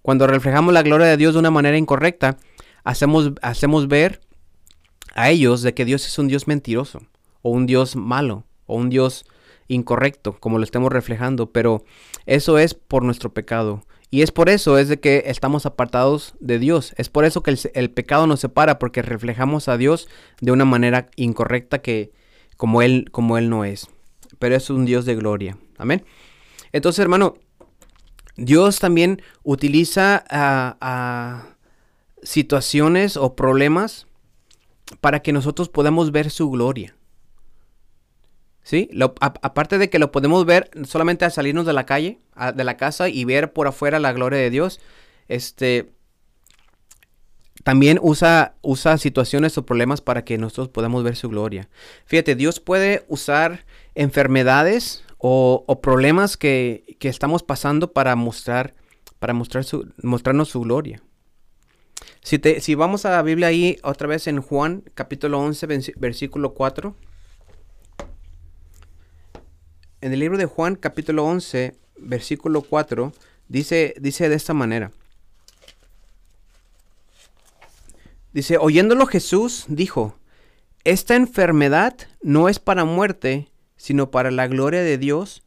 Cuando 0.01 0.27
reflejamos 0.27 0.73
la 0.73 0.81
gloria 0.81 1.07
de 1.07 1.17
Dios 1.17 1.33
de 1.33 1.39
una 1.39 1.51
manera 1.51 1.77
incorrecta, 1.77 2.37
hacemos, 2.83 3.33
hacemos 3.41 3.87
ver 3.87 4.21
a 5.13 5.29
ellos 5.29 5.61
de 5.61 5.73
que 5.73 5.85
Dios 5.85 6.05
es 6.07 6.17
un 6.17 6.27
Dios 6.27 6.47
mentiroso, 6.47 7.01
o 7.41 7.51
un 7.51 7.65
Dios 7.65 7.95
malo, 7.95 8.45
o 8.65 8.75
un 8.75 8.89
Dios 8.89 9.25
incorrecto, 9.67 10.39
como 10.39 10.57
lo 10.57 10.63
estemos 10.63 10.91
reflejando, 10.91 11.51
pero 11.51 11.83
eso 12.25 12.57
es 12.57 12.73
por 12.73 13.03
nuestro 13.03 13.33
pecado. 13.33 13.83
Y 14.11 14.23
es 14.23 14.31
por 14.31 14.49
eso, 14.49 14.77
es 14.77 14.87
de 14.87 14.99
que 14.99 15.23
estamos 15.27 15.65
apartados 15.65 16.33
de 16.39 16.57
Dios. 16.57 16.93
Es 16.97 17.09
por 17.09 17.25
eso 17.25 17.43
que 17.43 17.55
el, 17.73 17.91
pecado 17.91 18.25
nos 18.25 18.39
separa, 18.39 18.79
porque 18.79 19.01
reflejamos 19.03 19.67
a 19.67 19.77
Dios 19.77 20.07
de 20.41 20.51
una 20.51 20.65
manera 20.65 21.09
incorrecta 21.15 21.79
que 21.79 22.11
como 22.57 22.81
Él, 22.81 23.09
como 23.11 23.37
Él 23.37 23.49
no 23.49 23.65
es. 23.65 23.87
Pero 24.39 24.55
es 24.55 24.69
un 24.69 24.85
Dios 24.85 25.05
de 25.05 25.15
gloria. 25.15 25.57
Amén. 25.77 26.05
Entonces, 26.71 26.99
hermano, 26.99 27.35
Dios 28.35 28.79
también 28.79 29.21
utiliza 29.43 30.23
a 30.29 31.55
situaciones 32.23 33.15
o 33.15 33.35
problemas 33.35 34.07
para 35.01 35.21
que 35.21 35.33
nosotros 35.33 35.69
podamos 35.69 36.11
ver 36.11 36.31
su 36.31 36.49
gloria. 36.49 36.95
¿Sí? 38.69 38.87
aparte 39.19 39.79
de 39.79 39.89
que 39.89 39.97
lo 39.97 40.11
podemos 40.11 40.45
ver 40.45 40.69
solamente 40.83 41.25
al 41.25 41.31
salirnos 41.31 41.65
de 41.65 41.73
la 41.73 41.87
calle, 41.87 42.19
de 42.53 42.63
la 42.63 42.77
casa 42.77 43.09
y 43.09 43.25
ver 43.25 43.51
por 43.51 43.65
afuera 43.65 43.97
la 43.97 44.13
gloria 44.13 44.37
de 44.37 44.51
Dios, 44.51 44.79
este, 45.27 45.89
también 47.63 47.97
usa, 47.99 48.53
usa 48.61 48.99
situaciones 48.99 49.57
o 49.57 49.65
problemas 49.65 50.01
para 50.01 50.23
que 50.23 50.37
nosotros 50.37 50.69
podamos 50.69 51.03
ver 51.03 51.15
su 51.15 51.29
gloria. 51.29 51.67
Fíjate, 52.05 52.35
Dios 52.35 52.59
puede 52.59 53.05
usar 53.07 53.65
enfermedades 53.95 55.03
o, 55.17 55.65
problemas 55.81 56.37
que, 56.37 56.95
que, 56.99 57.09
estamos 57.09 57.41
pasando 57.41 57.91
para 57.91 58.15
mostrar, 58.15 58.75
para 59.17 59.33
mostrar 59.33 59.63
su, 59.63 59.91
mostrarnos 60.03 60.49
su 60.49 60.61
gloria. 60.61 61.01
Si, 62.21 62.37
te, 62.37 62.61
si 62.61 62.75
vamos 62.75 63.03
a 63.07 63.09
la 63.09 63.23
Biblia 63.23 63.47
ahí 63.47 63.77
otra 63.81 64.07
vez 64.07 64.27
en 64.27 64.43
Juan 64.43 64.83
capítulo 64.93 65.39
11 65.39 65.65
versículo 65.97 66.53
4. 66.53 66.95
En 70.01 70.13
el 70.13 70.19
libro 70.19 70.37
de 70.37 70.45
Juan 70.45 70.75
capítulo 70.75 71.25
11 71.25 71.75
versículo 71.97 72.61
4 72.61 73.11
dice, 73.49 73.93
dice 73.99 74.29
de 74.29 74.35
esta 74.35 74.53
manera. 74.53 74.91
Dice, 78.31 78.57
oyéndolo 78.57 79.07
Jesús 79.07 79.65
dijo, 79.67 80.15
esta 80.85 81.15
enfermedad 81.15 81.95
no 82.21 82.47
es 82.47 82.59
para 82.59 82.85
muerte, 82.85 83.49
sino 83.75 84.09
para 84.09 84.31
la 84.31 84.47
gloria 84.47 84.83
de 84.83 84.97
Dios, 84.97 85.43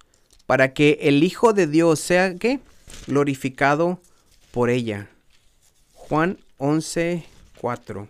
para 0.46 0.74
que 0.74 0.98
el 1.00 1.22
Hijo 1.22 1.54
de 1.54 1.66
Dios 1.66 2.00
sea 2.00 2.34
¿qué? 2.34 2.60
glorificado 3.06 4.00
por 4.50 4.68
ella. 4.68 5.08
Juan 5.94 6.38
11, 6.58 7.24
4. 7.58 8.08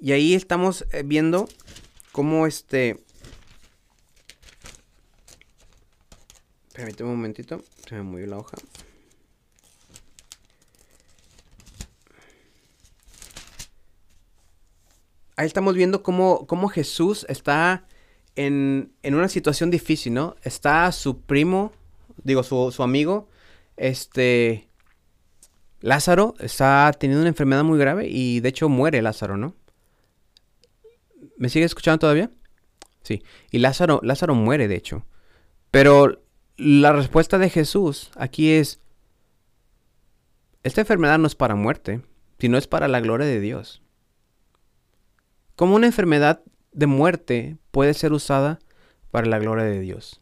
Y 0.00 0.12
ahí 0.12 0.34
estamos 0.34 0.84
eh, 0.92 1.02
viendo 1.04 1.48
cómo 2.10 2.46
este... 2.46 2.98
Permíteme 6.74 7.08
un 7.08 7.16
momentito, 7.16 7.62
se 7.88 7.94
me 7.94 8.02
movió 8.02 8.26
la 8.26 8.38
hoja. 8.38 8.56
Ahí 15.36 15.46
estamos 15.46 15.76
viendo 15.76 16.02
cómo, 16.02 16.48
cómo 16.48 16.68
Jesús 16.68 17.26
está 17.28 17.86
en, 18.34 18.92
una 19.04 19.28
situación 19.28 19.70
difícil, 19.70 20.14
¿no? 20.14 20.34
Está 20.42 20.90
su 20.90 21.20
primo, 21.20 21.70
digo, 22.24 22.42
su, 22.42 22.72
su 22.72 22.82
amigo, 22.82 23.28
este, 23.76 24.68
Lázaro 25.80 26.34
está 26.40 26.92
teniendo 26.98 27.20
una 27.20 27.28
enfermedad 27.28 27.62
muy 27.62 27.78
grave 27.78 28.08
y 28.08 28.40
de 28.40 28.48
hecho 28.48 28.68
muere 28.68 29.00
Lázaro, 29.00 29.36
¿no? 29.36 29.54
¿Me 31.36 31.48
sigue 31.48 31.66
escuchando 31.66 32.00
todavía? 32.00 32.32
Sí. 33.02 33.22
Y 33.52 33.58
Lázaro, 33.58 34.00
Lázaro 34.02 34.34
muere, 34.34 34.66
de 34.66 34.74
hecho. 34.74 35.06
Pero 35.70 36.23
la 36.56 36.92
respuesta 36.92 37.38
de 37.38 37.50
Jesús 37.50 38.10
aquí 38.16 38.52
es, 38.52 38.80
esta 40.62 40.80
enfermedad 40.80 41.18
no 41.18 41.26
es 41.26 41.34
para 41.34 41.54
muerte, 41.54 42.00
sino 42.38 42.58
es 42.58 42.66
para 42.66 42.88
la 42.88 43.00
gloria 43.00 43.26
de 43.26 43.40
Dios. 43.40 43.82
¿Cómo 45.56 45.76
una 45.76 45.86
enfermedad 45.86 46.42
de 46.72 46.86
muerte 46.86 47.56
puede 47.70 47.94
ser 47.94 48.12
usada 48.12 48.58
para 49.10 49.26
la 49.26 49.38
gloria 49.38 49.64
de 49.64 49.80
Dios? 49.80 50.20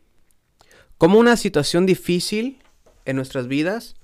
¿Cómo 0.98 1.18
una 1.18 1.36
situación 1.36 1.86
difícil 1.86 2.58
en 3.04 3.16
nuestras 3.16 3.48
vidas 3.48 3.94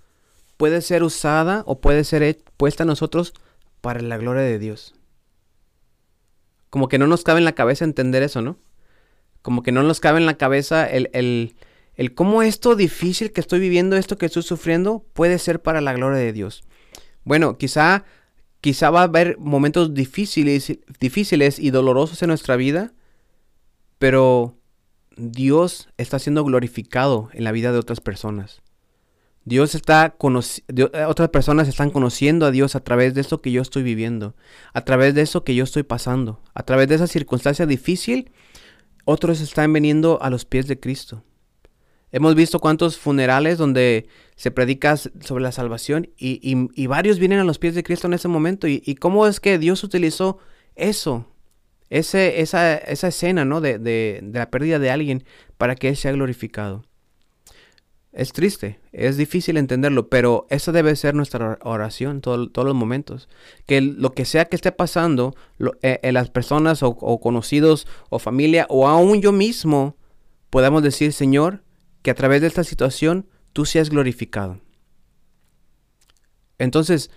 puede 0.57 0.81
ser 0.81 1.03
usada 1.03 1.63
o 1.67 1.81
puede 1.81 2.05
ser 2.05 2.43
puesta 2.57 2.83
a 2.83 2.87
nosotros 2.87 3.35
para 3.81 4.01
la 4.01 4.17
gloria 4.17 4.43
de 4.43 4.59
Dios? 4.59 4.95
Como 6.71 6.89
que 6.89 6.99
no 6.99 7.07
nos 7.07 7.25
cabe 7.25 7.39
en 7.39 7.45
la 7.45 7.55
cabeza 7.55 7.85
entender 7.85 8.23
eso, 8.23 8.43
¿no? 8.43 8.57
Como 9.43 9.63
que 9.63 9.73
no 9.73 9.83
nos 9.83 10.01
cabe 10.01 10.19
en 10.19 10.27
la 10.27 10.37
cabeza 10.37 10.87
el, 10.89 11.11
el, 11.13 11.55
el 11.99 12.15
cómo 12.15 12.43
esto 12.43 12.77
difícil 12.77 13.33
que 13.33 13.43
estoy 13.43 13.61
viviendo, 13.61 13.97
esto 13.97 14.17
que 14.17 14.25
estoy 14.25 14.43
sufriendo, 14.43 15.05
puede 15.13 15.39
ser 15.39 15.61
para 15.61 15.83
la 15.83 15.93
gloria 15.93 16.19
de 16.19 16.33
Dios. 16.33 16.65
Bueno, 17.25 17.59
quizá 17.59 18.07
Quizá 18.61 18.91
va 18.91 19.01
a 19.01 19.05
haber 19.05 19.39
momentos 19.39 19.95
difíciles, 19.95 20.69
y 20.71 21.71
dolorosos 21.71 22.23
en 22.23 22.29
nuestra 22.29 22.57
vida, 22.57 22.93
pero 23.99 24.59
Dios 25.17 25.89
está 25.97 26.19
siendo 26.19 26.45
glorificado 26.45 27.29
en 27.33 27.45
la 27.45 27.53
vida 27.53 27.71
de 27.71 27.79
otras 27.79 28.01
personas. 28.01 28.63
Dios 29.45 29.75
está 29.75 30.17
eh, 30.19 31.05
otras 31.07 31.29
personas 31.31 31.69
están 31.69 31.91
conociendo 31.91 32.45
a 32.45 32.51
Dios 32.51 32.75
a 32.75 32.81
través 32.81 33.15
de 33.15 33.23
eso 33.23 33.41
que 33.41 33.53
yo 33.53 33.63
estoy 33.63 33.83
viviendo, 33.83 34.35
a 34.75 34.85
través 34.85 35.15
de 35.15 35.23
eso 35.23 35.45
que 35.45 35.55
yo 35.55 35.65
estoy 35.65 35.85
pasando, 35.85 36.43
a 36.53 36.65
través 36.65 36.89
de 36.89 36.97
esa 36.97 37.07
circunstancia 37.07 37.65
difícil, 37.65 38.33
otros 39.05 39.41
están 39.41 39.73
viniendo 39.73 40.21
a 40.21 40.31
los 40.31 40.45
pies 40.45 40.67
de 40.67 40.81
Cristo. 40.81 41.25
Hemos 42.11 42.35
visto 42.35 42.59
cuántos 42.59 42.97
funerales 42.97 43.59
donde 43.59 44.09
se 44.35 44.51
predica 44.51 44.97
sobre 44.97 45.43
la 45.43 45.53
salvación 45.53 46.11
y, 46.17 46.87
varios 46.87 47.19
vienen 47.19 47.41
a 47.41 47.45
los 47.45 47.59
pies 47.59 47.75
de 47.75 47.83
Cristo 47.83 48.07
en 48.07 48.15
ese 48.15 48.29
momento. 48.29 48.67
Y, 48.67 48.95
cómo 48.95 49.27
es 49.27 49.41
que 49.41 49.59
Dios 49.59 49.85
utilizó 49.85 50.39
eso, 50.75 51.27
ese, 51.91 52.41
esa, 52.41 52.77
esa, 52.77 53.09
escena 53.09 53.45
¿no? 53.45 53.61
de, 53.61 53.79
de, 53.79 54.23
la 54.33 54.51
pérdida 54.51 54.79
de 54.79 54.91
alguien 54.91 55.25
para 55.59 55.75
que 55.75 55.89
Él 55.89 55.97
sea 55.97 56.13
glorificado. 56.13 56.85
Es 58.13 58.33
triste, 58.33 58.81
es 58.91 59.19
difícil 59.19 59.59
entenderlo, 59.59 60.09
pero 60.09 60.47
esa 60.49 60.73
debe 60.73 60.97
ser 60.97 61.15
nuestra 61.15 61.59
oración 61.63 62.23
todos 62.23 62.51
los 62.55 62.75
momentos. 62.75 63.29
Que 63.67 63.83
lo 63.83 64.15
que 64.15 64.25
sea 64.25 64.47
que 64.47 64.57
esté 64.57 64.73
pasando, 64.73 65.37
en 65.59 65.99
eh, 66.03 66.13
las 66.13 66.31
personas 66.31 66.83
o, 66.83 66.89
o 66.89 67.21
conocidos 67.21 67.87
o 68.09 68.19
familia 68.19 68.67
o 68.71 68.89
aún 68.89 69.21
yo 69.21 69.31
mismo, 69.31 69.97
podamos 70.49 70.83
decir, 70.83 71.13
Señor, 71.13 71.63
que 72.09 72.13
a 72.13 72.15
través 72.15 72.41
de 72.41 72.47
esta 72.47 72.65
situación 72.65 73.27
tú 73.53 73.67
seas 73.67 73.91
glorificado. 73.91 74.63
Entonces, 76.57 77.11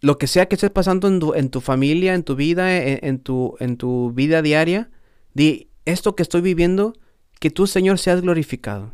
lo 0.00 0.18
que 0.18 0.28
sea 0.28 0.46
que 0.46 0.54
estés 0.54 0.70
pasando 0.70 1.34
en 1.34 1.50
tu, 1.50 1.60
familia, 1.60 2.14
en 2.14 2.22
tu 2.22 2.36
vida, 2.36 2.80
en, 2.80 3.18
tu, 3.18 3.56
en 3.58 3.76
tu 3.76 4.12
vida 4.12 4.40
diaria, 4.40 4.88
di 5.34 5.68
esto 5.84 6.14
que 6.14 6.22
estoy 6.22 6.42
viviendo, 6.42 6.96
que 7.40 7.50
tú, 7.50 7.66
Señor, 7.66 7.98
seas 7.98 8.20
glorificado. 8.20 8.92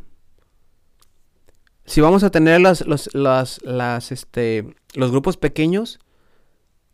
Si 1.85 2.01
vamos 2.01 2.23
a 2.23 2.31
tener 2.31 2.59
los, 2.59 2.83
las, 3.13 4.11
este, 4.11 4.75
los 4.95 5.11
grupos 5.11 5.37
pequeños, 5.37 5.99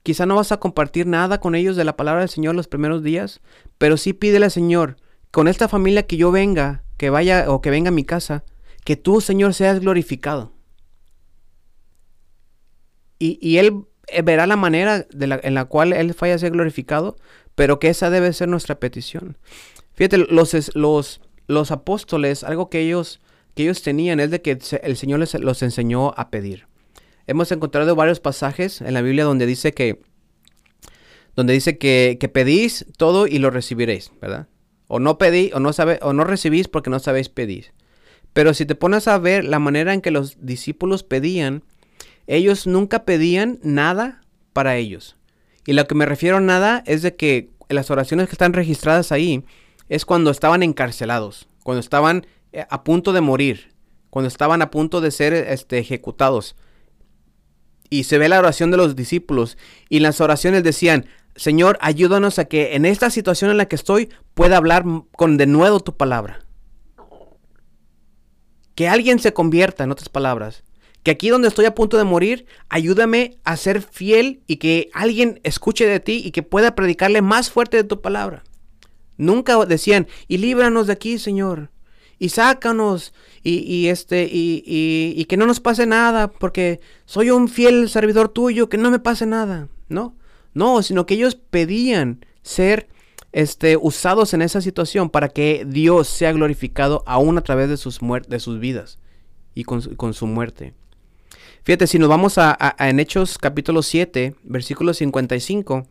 quizá 0.04 0.26
no 0.26 0.36
vas 0.36 0.52
a 0.52 0.60
compartir 0.60 1.08
nada 1.08 1.40
con 1.40 1.56
ellos 1.56 1.78
de 1.78 1.86
la 1.86 1.96
palabra 1.96 2.24
del 2.24 2.30
Señor 2.30 2.56
los 2.56 2.68
primeros 2.68 3.04
días, 3.04 3.40
pero 3.78 3.96
sí 3.96 4.12
pídele 4.12 4.48
al 4.48 4.52
Señor, 4.52 4.98
con 5.34 5.48
esta 5.48 5.68
familia 5.68 6.06
que 6.06 6.16
yo 6.16 6.32
venga, 6.32 6.84
que 6.96 7.10
vaya 7.10 7.52
o 7.52 7.60
que 7.60 7.72
venga 7.72 7.88
a 7.88 7.92
mi 7.92 8.04
casa, 8.04 8.44
que 8.86 8.96
tú, 8.96 9.20
Señor, 9.20 9.56
seas 9.56 9.80
glorificado. 9.80 10.54
Y, 13.18 13.58
Él 13.58 13.86
eh, 14.10 14.22
verá 14.22 14.46
la 14.46 14.58
manera 14.58 15.08
en 15.12 15.54
la 15.56 15.66
cual 15.66 15.92
Él 15.94 16.16
vaya 16.20 16.36
a 16.36 16.38
ser 16.38 16.52
glorificado, 16.52 17.16
pero 17.56 17.80
que 17.80 17.88
esa 17.90 18.12
debe 18.12 18.32
ser 18.32 18.48
nuestra 18.48 18.80
petición. 18.80 19.40
Fíjate, 19.96 20.20
los, 20.20 20.76
los, 20.76 21.22
los 21.48 21.72
apóstoles, 21.72 22.44
algo 22.44 22.70
que 22.70 22.82
ellos, 22.82 23.20
que 23.56 23.64
ellos 23.64 23.82
tenían 23.82 24.20
es 24.20 24.30
de 24.30 24.44
que 24.44 24.60
el 24.84 24.98
Señor 24.98 25.20
les, 25.20 25.34
los 25.34 25.64
enseñó 25.64 26.14
a 26.16 26.30
pedir. 26.30 26.68
Hemos 27.26 27.52
encontrado 27.52 27.96
varios 27.96 28.20
pasajes 28.20 28.82
en 28.82 28.94
la 28.94 29.02
Biblia 29.02 29.24
donde 29.24 29.48
dice 29.48 29.74
que, 29.74 30.00
donde 31.36 31.54
dice 31.54 31.80
que, 31.80 32.18
que 32.20 32.30
pedís 32.30 32.86
todo 32.98 33.26
y 33.26 33.40
lo 33.40 33.50
recibiréis, 33.50 34.12
¿verdad? 34.22 34.48
O 34.96 35.00
no 35.00 35.18
pedí, 35.18 35.50
o 35.56 35.60
no 35.60 35.74
sabe, 35.74 35.98
o 36.04 36.14
no 36.14 36.24
recibís 36.24 36.68
porque 36.68 36.92
no 36.92 37.00
sabéis 37.00 37.28
pedir. 37.28 37.74
Pero 38.32 38.54
si 38.54 38.68
te 38.68 38.76
pones 38.76 39.08
a 39.08 39.18
ver 39.18 39.44
la 39.44 39.58
manera 39.58 39.92
en 39.92 40.02
que 40.02 40.12
los 40.12 40.38
discípulos 40.46 41.02
pedían, 41.02 41.64
ellos 42.28 42.68
nunca 42.68 43.04
pedían 43.04 43.58
nada 43.64 44.22
para 44.54 44.76
ellos. 44.76 45.18
Y 45.66 45.74
lo 45.74 45.88
que 45.88 45.96
me 45.96 46.06
refiero 46.06 46.38
a 46.38 46.42
nada 46.42 46.84
es 46.86 47.02
de 47.02 47.16
que 47.16 47.50
las 47.70 47.90
oraciones 47.90 48.28
que 48.28 48.34
están 48.34 48.54
registradas 48.54 49.12
ahí 49.12 49.44
es 49.90 50.06
cuando 50.06 50.30
estaban 50.30 50.62
encarcelados, 50.62 51.48
cuando 51.64 51.80
estaban 51.80 52.28
eh, 52.52 52.68
a 52.70 52.84
punto 52.84 53.14
de 53.14 53.22
morir, 53.22 53.74
cuando 54.12 54.28
estaban 54.28 54.62
a 54.62 54.70
punto 54.70 55.02
de 55.02 55.10
ser 55.10 55.34
este, 55.34 55.80
ejecutados. 55.80 56.56
Y 57.90 58.04
se 58.04 58.20
ve 58.20 58.30
la 58.30 58.38
oración 58.38 58.70
de 58.70 58.78
los 58.78 58.96
discípulos 58.96 59.58
y 59.90 60.02
las 60.02 60.22
oraciones 60.22 60.62
decían, 60.62 61.08
Señor, 61.36 61.78
ayúdanos 61.82 62.38
a 62.38 62.46
que 62.46 62.76
en 62.76 62.86
esta 62.86 63.10
situación 63.10 63.50
en 63.50 63.58
la 63.58 63.68
que 63.68 63.76
estoy 63.76 64.10
pueda 64.34 64.58
hablar 64.58 64.86
con 65.16 65.38
de 65.38 65.48
nuevo 65.48 65.80
tu 65.80 65.98
palabra. 65.98 66.42
Que 68.76 68.88
alguien 68.88 69.20
se 69.20 69.34
convierta, 69.34 69.84
en 69.84 69.92
otras 69.92 70.10
palabras. 70.10 70.64
Que 71.02 71.12
aquí 71.12 71.30
donde 71.30 71.48
estoy 71.48 71.66
a 71.66 71.76
punto 71.76 71.98
de 71.98 72.04
morir, 72.04 72.46
ayúdame 72.70 73.38
a 73.44 73.58
ser 73.58 73.82
fiel 73.82 74.42
y 74.48 74.58
que 74.58 74.90
alguien 74.94 75.40
escuche 75.44 75.86
de 75.86 76.00
ti 76.00 76.22
y 76.24 76.32
que 76.32 76.44
pueda 76.44 76.76
predicarle 76.76 77.22
más 77.22 77.52
fuerte 77.52 77.78
de 77.78 77.84
tu 77.84 78.02
palabra. 78.02 78.44
Nunca 79.18 79.64
decían, 79.66 80.08
y 80.28 80.38
líbranos 80.38 80.88
de 80.88 80.94
aquí, 80.94 81.20
Señor. 81.20 81.72
Y 82.20 82.30
sácanos. 82.30 83.14
Y, 83.44 83.88
este, 83.88 84.24
y, 84.24 84.64
y 84.66 85.26
que 85.26 85.36
no 85.36 85.46
nos 85.46 85.60
pase 85.60 85.86
nada. 85.86 86.30
Porque 86.30 86.80
soy 87.06 87.32
un 87.32 87.50
fiel 87.50 87.90
servidor 87.90 88.30
tuyo. 88.30 88.70
Que 88.70 88.78
no 88.78 88.90
me 88.90 89.00
pase 89.00 89.26
nada. 89.26 89.68
No. 89.90 90.16
No, 90.54 90.84
sino 90.84 91.06
que 91.06 91.16
ellos 91.16 91.36
pedían 91.36 92.26
ser 92.42 92.88
este, 93.32 93.78
usados 93.78 94.34
en 94.34 94.42
esa 94.42 94.62
situación 94.62 95.10
para 95.10 95.30
que 95.30 95.66
Dios 95.68 96.08
sea 96.08 96.32
glorificado 96.32 97.04
aún 97.06 97.38
a 97.38 97.42
través 97.42 97.70
de 97.70 97.78
sus, 97.78 98.00
de 98.28 98.40
sus 98.40 98.60
vidas 98.60 99.00
y 99.56 99.64
con, 99.64 100.14
su 100.14 100.28
muerte. 100.28 100.74
Fíjate, 101.64 101.88
si 101.88 101.98
nos 101.98 102.10
vamos 102.10 102.38
a, 102.38 102.58
en 102.80 103.00
Hechos 103.00 103.38
capítulo 103.38 103.82
7, 103.82 104.36
versículo 104.44 104.94
55. 104.94 105.88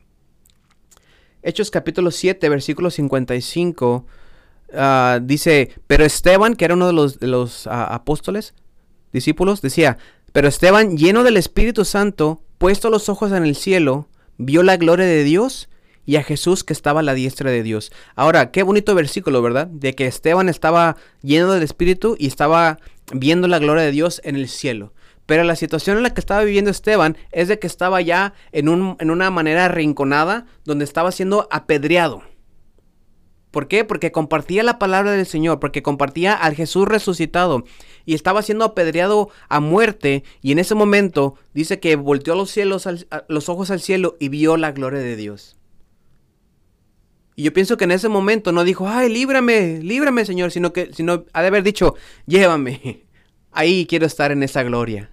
Hechos 1.43 1.71
capítulo 1.71 2.11
7, 2.11 2.49
versículo 2.49 2.91
55. 2.91 4.07
Ah, 4.75 5.19
dice, 5.23 5.73
pero 5.87 6.05
Esteban, 6.05 6.55
que 6.55 6.65
era 6.65 6.75
uno 6.75 6.87
de 6.87 6.93
los, 6.93 7.19
de 7.19 7.27
los 7.27 7.67
ah, 7.67 7.93
apóstoles, 7.93 8.55
discípulos, 9.13 9.63
decía, 9.63 9.99
Pero 10.33 10.49
Esteban, 10.49 10.97
lleno 10.97 11.25
del 11.25 11.37
Espíritu 11.37 11.85
Santo, 11.85 12.43
puesto 12.59 12.91
los 12.91 13.09
ojos 13.09 13.33
en 13.33 13.45
el 13.45 13.57
cielo, 13.57 14.09
vio 14.39 14.63
la 14.63 14.77
gloria 14.77 15.07
de 15.07 15.25
Dios 15.25 15.69
y 16.05 16.17
a 16.17 16.23
Jesús 16.23 16.65
que 16.65 16.73
estaba 16.73 17.01
a 17.01 17.03
la 17.03 17.15
diestra 17.15 17.51
de 17.51 17.63
Dios. 17.63 17.93
Ahora, 18.15 18.51
qué 18.51 18.63
bonito 18.63 18.95
versículo, 18.95 19.43
¿verdad? 19.43 19.67
De 19.69 19.95
que 19.95 20.07
Esteban 20.07 20.49
estaba 20.49 20.97
lleno 21.23 21.53
del 21.53 21.63
Espíritu 21.63 22.17
y 22.19 22.27
estaba 22.27 22.79
viendo 23.13 23.49
la 23.49 23.59
gloria 23.59 23.85
de 23.85 23.93
Dios 23.93 24.21
en 24.25 24.37
el 24.37 24.49
cielo. 24.49 24.93
Pero 25.27 25.45
la 25.45 25.57
situación 25.57 25.97
en 25.97 26.03
la 26.03 26.11
que 26.11 26.21
estaba 26.21 26.43
viviendo 26.43 26.71
Esteban 26.71 27.17
es 27.31 27.49
de 27.49 27.59
que 27.59 27.67
estaba 27.67 28.01
ya 28.01 28.35
en, 28.51 28.69
un, 28.69 28.97
en 28.99 29.11
una 29.11 29.31
manera 29.31 29.67
arrinconada, 29.67 30.47
donde 30.65 30.85
estaba 30.85 31.13
siendo 31.13 31.47
apedreado. 31.51 32.23
¿Por 33.53 33.69
qué? 33.69 33.85
Porque 33.85 34.11
compartía 34.11 34.63
la 34.63 34.79
palabra 34.79 35.13
del 35.13 35.27
Señor, 35.27 35.61
porque 35.61 35.83
compartía 35.83 36.33
al 36.33 36.55
Jesús 36.55 36.89
resucitado 36.89 37.65
y 38.07 38.15
estaba 38.15 38.43
siendo 38.43 38.65
apedreado 38.65 39.29
a 39.51 39.61
muerte 39.61 40.25
y 40.41 40.53
en 40.53 40.59
ese 40.59 40.75
momento 40.75 41.35
dice 41.53 41.79
que 41.79 41.95
volteó 41.97 42.35
los, 42.35 42.51
cielos 42.51 42.89
los 43.29 43.49
ojos 43.51 43.71
al 43.71 43.81
cielo 43.81 44.17
y 44.19 44.31
vio 44.31 44.57
la 44.57 44.73
gloria 44.73 45.01
de 45.01 45.17
Dios. 45.17 45.59
Y 47.37 47.43
yo 47.45 47.53
pienso 47.53 47.77
que 47.77 47.85
en 47.85 47.93
ese 47.93 48.09
momento 48.09 48.53
no 48.53 48.65
dijo, 48.65 48.89
ay, 48.89 49.11
líbrame, 49.11 49.81
líbrame, 49.83 50.25
Señor, 50.25 50.51
sino 50.51 50.73
que 50.73 50.91
sino 50.95 51.25
ha 51.35 51.43
de 51.43 51.49
haber 51.49 51.63
dicho, 51.63 51.95
llévame. 52.27 53.05
Ahí 53.53 53.85
quiero 53.87 54.07
estar 54.07 54.33
en 54.33 54.43
esa 54.43 54.63
gloria. 54.63 55.11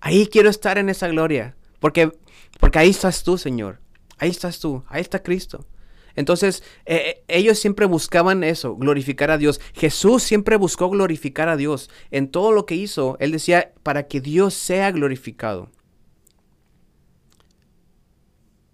Ahí 0.00 0.26
quiero 0.28 0.48
estar 0.48 0.78
en 0.78 0.88
esa 0.88 1.08
gloria. 1.08 1.56
Porque, 1.78 2.10
porque 2.58 2.78
ahí 2.78 2.88
estás 2.88 3.22
tú, 3.22 3.36
Señor. 3.36 3.80
Ahí 4.16 4.30
estás 4.30 4.60
tú. 4.60 4.82
Ahí 4.88 5.02
está 5.02 5.22
Cristo. 5.22 5.66
Entonces, 6.16 6.62
eh, 6.86 6.96
eh, 6.96 7.24
ellos 7.28 7.58
siempre 7.58 7.86
buscaban 7.86 8.42
eso, 8.42 8.74
glorificar 8.74 9.30
a 9.30 9.38
Dios. 9.38 9.60
Jesús 9.74 10.22
siempre 10.22 10.56
buscó 10.56 10.88
glorificar 10.90 11.48
a 11.48 11.56
Dios. 11.56 11.90
En 12.10 12.28
todo 12.28 12.52
lo 12.52 12.66
que 12.66 12.74
hizo, 12.74 13.16
Él 13.20 13.32
decía, 13.32 13.72
para 13.82 14.08
que 14.08 14.20
Dios 14.20 14.54
sea 14.54 14.90
glorificado. 14.90 15.70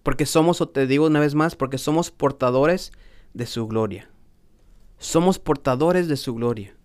Porque 0.02 0.24
somos, 0.24 0.60
o 0.60 0.68
te 0.68 0.86
digo 0.86 1.06
una 1.06 1.20
vez 1.20 1.34
más, 1.34 1.54
porque 1.56 1.78
somos 1.78 2.10
portadores 2.10 2.92
de 3.34 3.46
su 3.46 3.66
gloria. 3.66 4.08
Somos 4.98 5.38
portadores 5.38 6.08
de 6.08 6.16
su 6.16 6.34
gloria. 6.34 6.76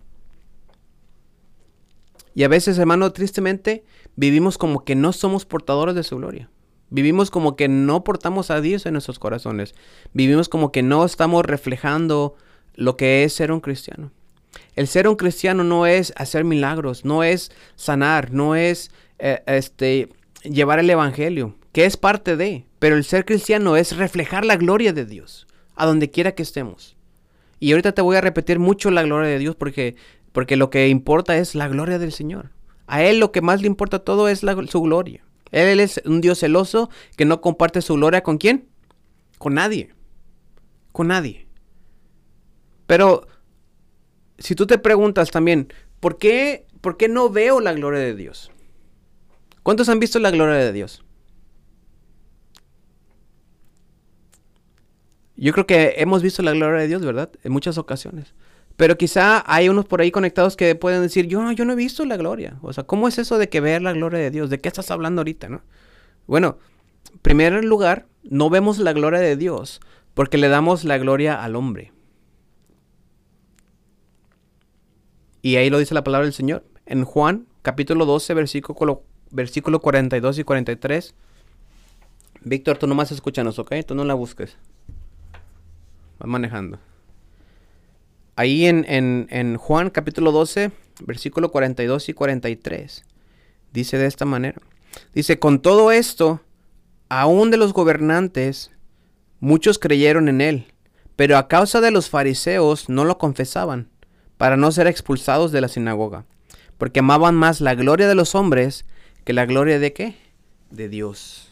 Y 2.33 2.43
a 2.43 2.47
veces, 2.47 2.77
hermano, 2.77 3.11
tristemente, 3.13 3.83
vivimos 4.15 4.57
como 4.57 4.83
que 4.83 4.95
no 4.95 5.13
somos 5.13 5.45
portadores 5.45 5.95
de 5.95 6.03
su 6.03 6.17
gloria. 6.17 6.49
Vivimos 6.89 7.31
como 7.31 7.55
que 7.55 7.67
no 7.67 8.03
portamos 8.03 8.49
a 8.49 8.61
Dios 8.61 8.85
en 8.85 8.93
nuestros 8.93 9.19
corazones. 9.19 9.75
Vivimos 10.13 10.47
como 10.47 10.71
que 10.71 10.83
no 10.83 11.03
estamos 11.03 11.45
reflejando 11.45 12.35
lo 12.75 12.95
que 12.95 13.23
es 13.23 13.33
ser 13.33 13.51
un 13.51 13.59
cristiano. 13.59 14.11
El 14.75 14.87
ser 14.87 15.07
un 15.07 15.15
cristiano 15.15 15.63
no 15.63 15.85
es 15.85 16.13
hacer 16.15 16.43
milagros, 16.43 17.03
no 17.03 17.23
es 17.23 17.51
sanar, 17.75 18.31
no 18.31 18.55
es 18.55 18.91
eh, 19.19 19.41
este, 19.47 20.09
llevar 20.43 20.79
el 20.79 20.89
evangelio, 20.89 21.55
que 21.73 21.85
es 21.85 21.97
parte 21.97 22.37
de, 22.37 22.65
pero 22.79 22.95
el 22.95 23.03
ser 23.03 23.25
cristiano 23.25 23.75
es 23.75 23.97
reflejar 23.97 24.45
la 24.45 24.55
gloria 24.55 24.93
de 24.93 25.05
Dios 25.05 25.47
a 25.75 25.85
donde 25.85 26.09
quiera 26.09 26.33
que 26.33 26.43
estemos. 26.43 26.95
Y 27.59 27.71
ahorita 27.71 27.93
te 27.93 28.01
voy 28.01 28.15
a 28.17 28.21
repetir 28.21 28.59
mucho 28.59 28.91
la 28.91 29.03
gloria 29.03 29.29
de 29.29 29.39
Dios 29.39 29.55
porque, 29.55 29.95
porque 30.31 30.55
lo 30.55 30.69
que 30.69 30.87
importa 30.87 31.37
es 31.37 31.55
la 31.55 31.67
gloria 31.67 31.99
del 31.99 32.11
Señor. 32.11 32.51
A 32.85 33.03
Él 33.03 33.19
lo 33.19 33.31
que 33.31 33.41
más 33.41 33.61
le 33.61 33.67
importa 33.67 33.99
todo 33.99 34.29
es 34.29 34.41
su 34.69 34.81
gloria. 34.81 35.23
Él 35.51 35.79
es 35.79 36.01
un 36.05 36.21
Dios 36.21 36.39
celoso 36.39 36.89
que 37.15 37.25
no 37.25 37.41
comparte 37.41 37.81
su 37.81 37.95
gloria 37.95 38.23
con 38.23 38.37
quién? 38.37 38.67
Con 39.37 39.53
nadie. 39.53 39.93
Con 40.91 41.07
nadie. 41.07 41.47
Pero 42.85 43.27
si 44.37 44.55
tú 44.55 44.67
te 44.67 44.77
preguntas 44.77 45.31
también, 45.31 45.71
¿por 45.99 46.17
qué, 46.17 46.65
¿por 46.81 46.97
qué 46.97 47.07
no 47.07 47.29
veo 47.29 47.59
la 47.59 47.73
gloria 47.73 47.99
de 47.99 48.15
Dios? 48.15 48.51
¿Cuántos 49.63 49.89
han 49.89 49.99
visto 49.99 50.19
la 50.19 50.31
gloria 50.31 50.55
de 50.55 50.71
Dios? 50.71 51.03
Yo 55.35 55.53
creo 55.53 55.67
que 55.67 55.95
hemos 55.97 56.23
visto 56.23 56.41
la 56.41 56.53
gloria 56.53 56.81
de 56.81 56.87
Dios, 56.87 57.05
¿verdad? 57.05 57.29
En 57.43 57.51
muchas 57.51 57.77
ocasiones. 57.77 58.33
Pero 58.77 58.95
quizá 58.95 59.43
hay 59.51 59.69
unos 59.69 59.85
por 59.85 60.01
ahí 60.01 60.11
conectados 60.11 60.55
que 60.55 60.75
pueden 60.75 61.01
decir, 61.01 61.25
yo 61.27 61.41
no, 61.41 61.51
yo 61.51 61.65
no 61.65 61.73
he 61.73 61.75
visto 61.75 62.05
la 62.05 62.15
gloria. 62.15 62.57
O 62.61 62.71
sea, 62.71 62.83
¿cómo 62.85 63.07
es 63.07 63.17
eso 63.17 63.39
de 63.39 63.49
que 63.49 63.59
ver 63.59 63.81
la 63.81 63.91
gloria 63.91 64.19
de 64.19 64.29
Dios? 64.29 64.51
¿De 64.51 64.61
qué 64.61 64.67
estás 64.67 64.91
hablando 64.91 65.21
ahorita, 65.21 65.49
no? 65.49 65.63
Bueno, 66.27 66.59
en 67.11 67.19
primer 67.19 67.65
lugar, 67.65 68.05
no 68.23 68.51
vemos 68.51 68.77
la 68.77 68.93
gloria 68.93 69.19
de 69.19 69.35
Dios 69.35 69.81
porque 70.13 70.37
le 70.37 70.47
damos 70.47 70.83
la 70.83 70.99
gloria 70.99 71.43
al 71.43 71.55
hombre. 71.55 71.91
Y 75.41 75.55
ahí 75.55 75.69
lo 75.69 75.79
dice 75.79 75.95
la 75.95 76.03
palabra 76.03 76.25
del 76.25 76.33
Señor. 76.33 76.63
En 76.85 77.03
Juan, 77.03 77.47
capítulo 77.63 78.05
12, 78.05 78.33
versículo, 78.35 79.03
versículo 79.31 79.79
42 79.79 80.37
y 80.37 80.43
43. 80.43 81.15
Víctor, 82.41 82.77
tú 82.77 82.85
nomás 82.85 83.11
escúchanos, 83.11 83.57
¿ok? 83.57 83.73
Tú 83.87 83.95
no 83.95 84.03
la 84.03 84.13
busques. 84.13 84.55
Va 86.21 86.27
manejando. 86.27 86.79
Ahí 88.39 88.67
en, 88.67 89.57
Juan 89.57 89.89
capítulo 89.89 90.31
12, 90.31 90.69
versículo 91.01 91.49
42 91.49 92.07
y 92.09 92.13
43, 92.13 93.03
dice 93.73 93.97
de 93.97 94.05
esta 94.05 94.25
manera. 94.25 94.61
Dice, 95.15 95.39
con 95.39 95.59
todo 95.59 95.91
esto, 95.91 96.39
aún 97.09 97.49
de 97.49 97.57
los 97.57 97.73
gobernantes, 97.73 98.69
muchos 99.39 99.79
creyeron 99.79 100.29
en 100.29 100.41
él, 100.41 100.67
pero 101.15 101.35
a 101.35 101.47
causa 101.47 101.81
de 101.81 101.89
los 101.89 102.11
fariseos 102.11 102.89
no 102.89 103.05
lo 103.05 103.17
confesaban, 103.17 103.89
para 104.37 104.55
no 104.55 104.71
ser 104.71 104.85
expulsados 104.85 105.51
de 105.51 105.61
la 105.61 105.67
sinagoga, 105.67 106.25
porque 106.77 106.99
amaban 106.99 107.33
más 107.33 107.59
la 107.59 107.73
gloria 107.73 108.07
de 108.07 108.13
los 108.13 108.35
hombres 108.35 108.85
que 109.23 109.33
la 109.33 109.47
gloria 109.47 109.79
de 109.79 109.93
qué? 109.93 110.15
De 110.69 110.89
Dios 110.89 111.46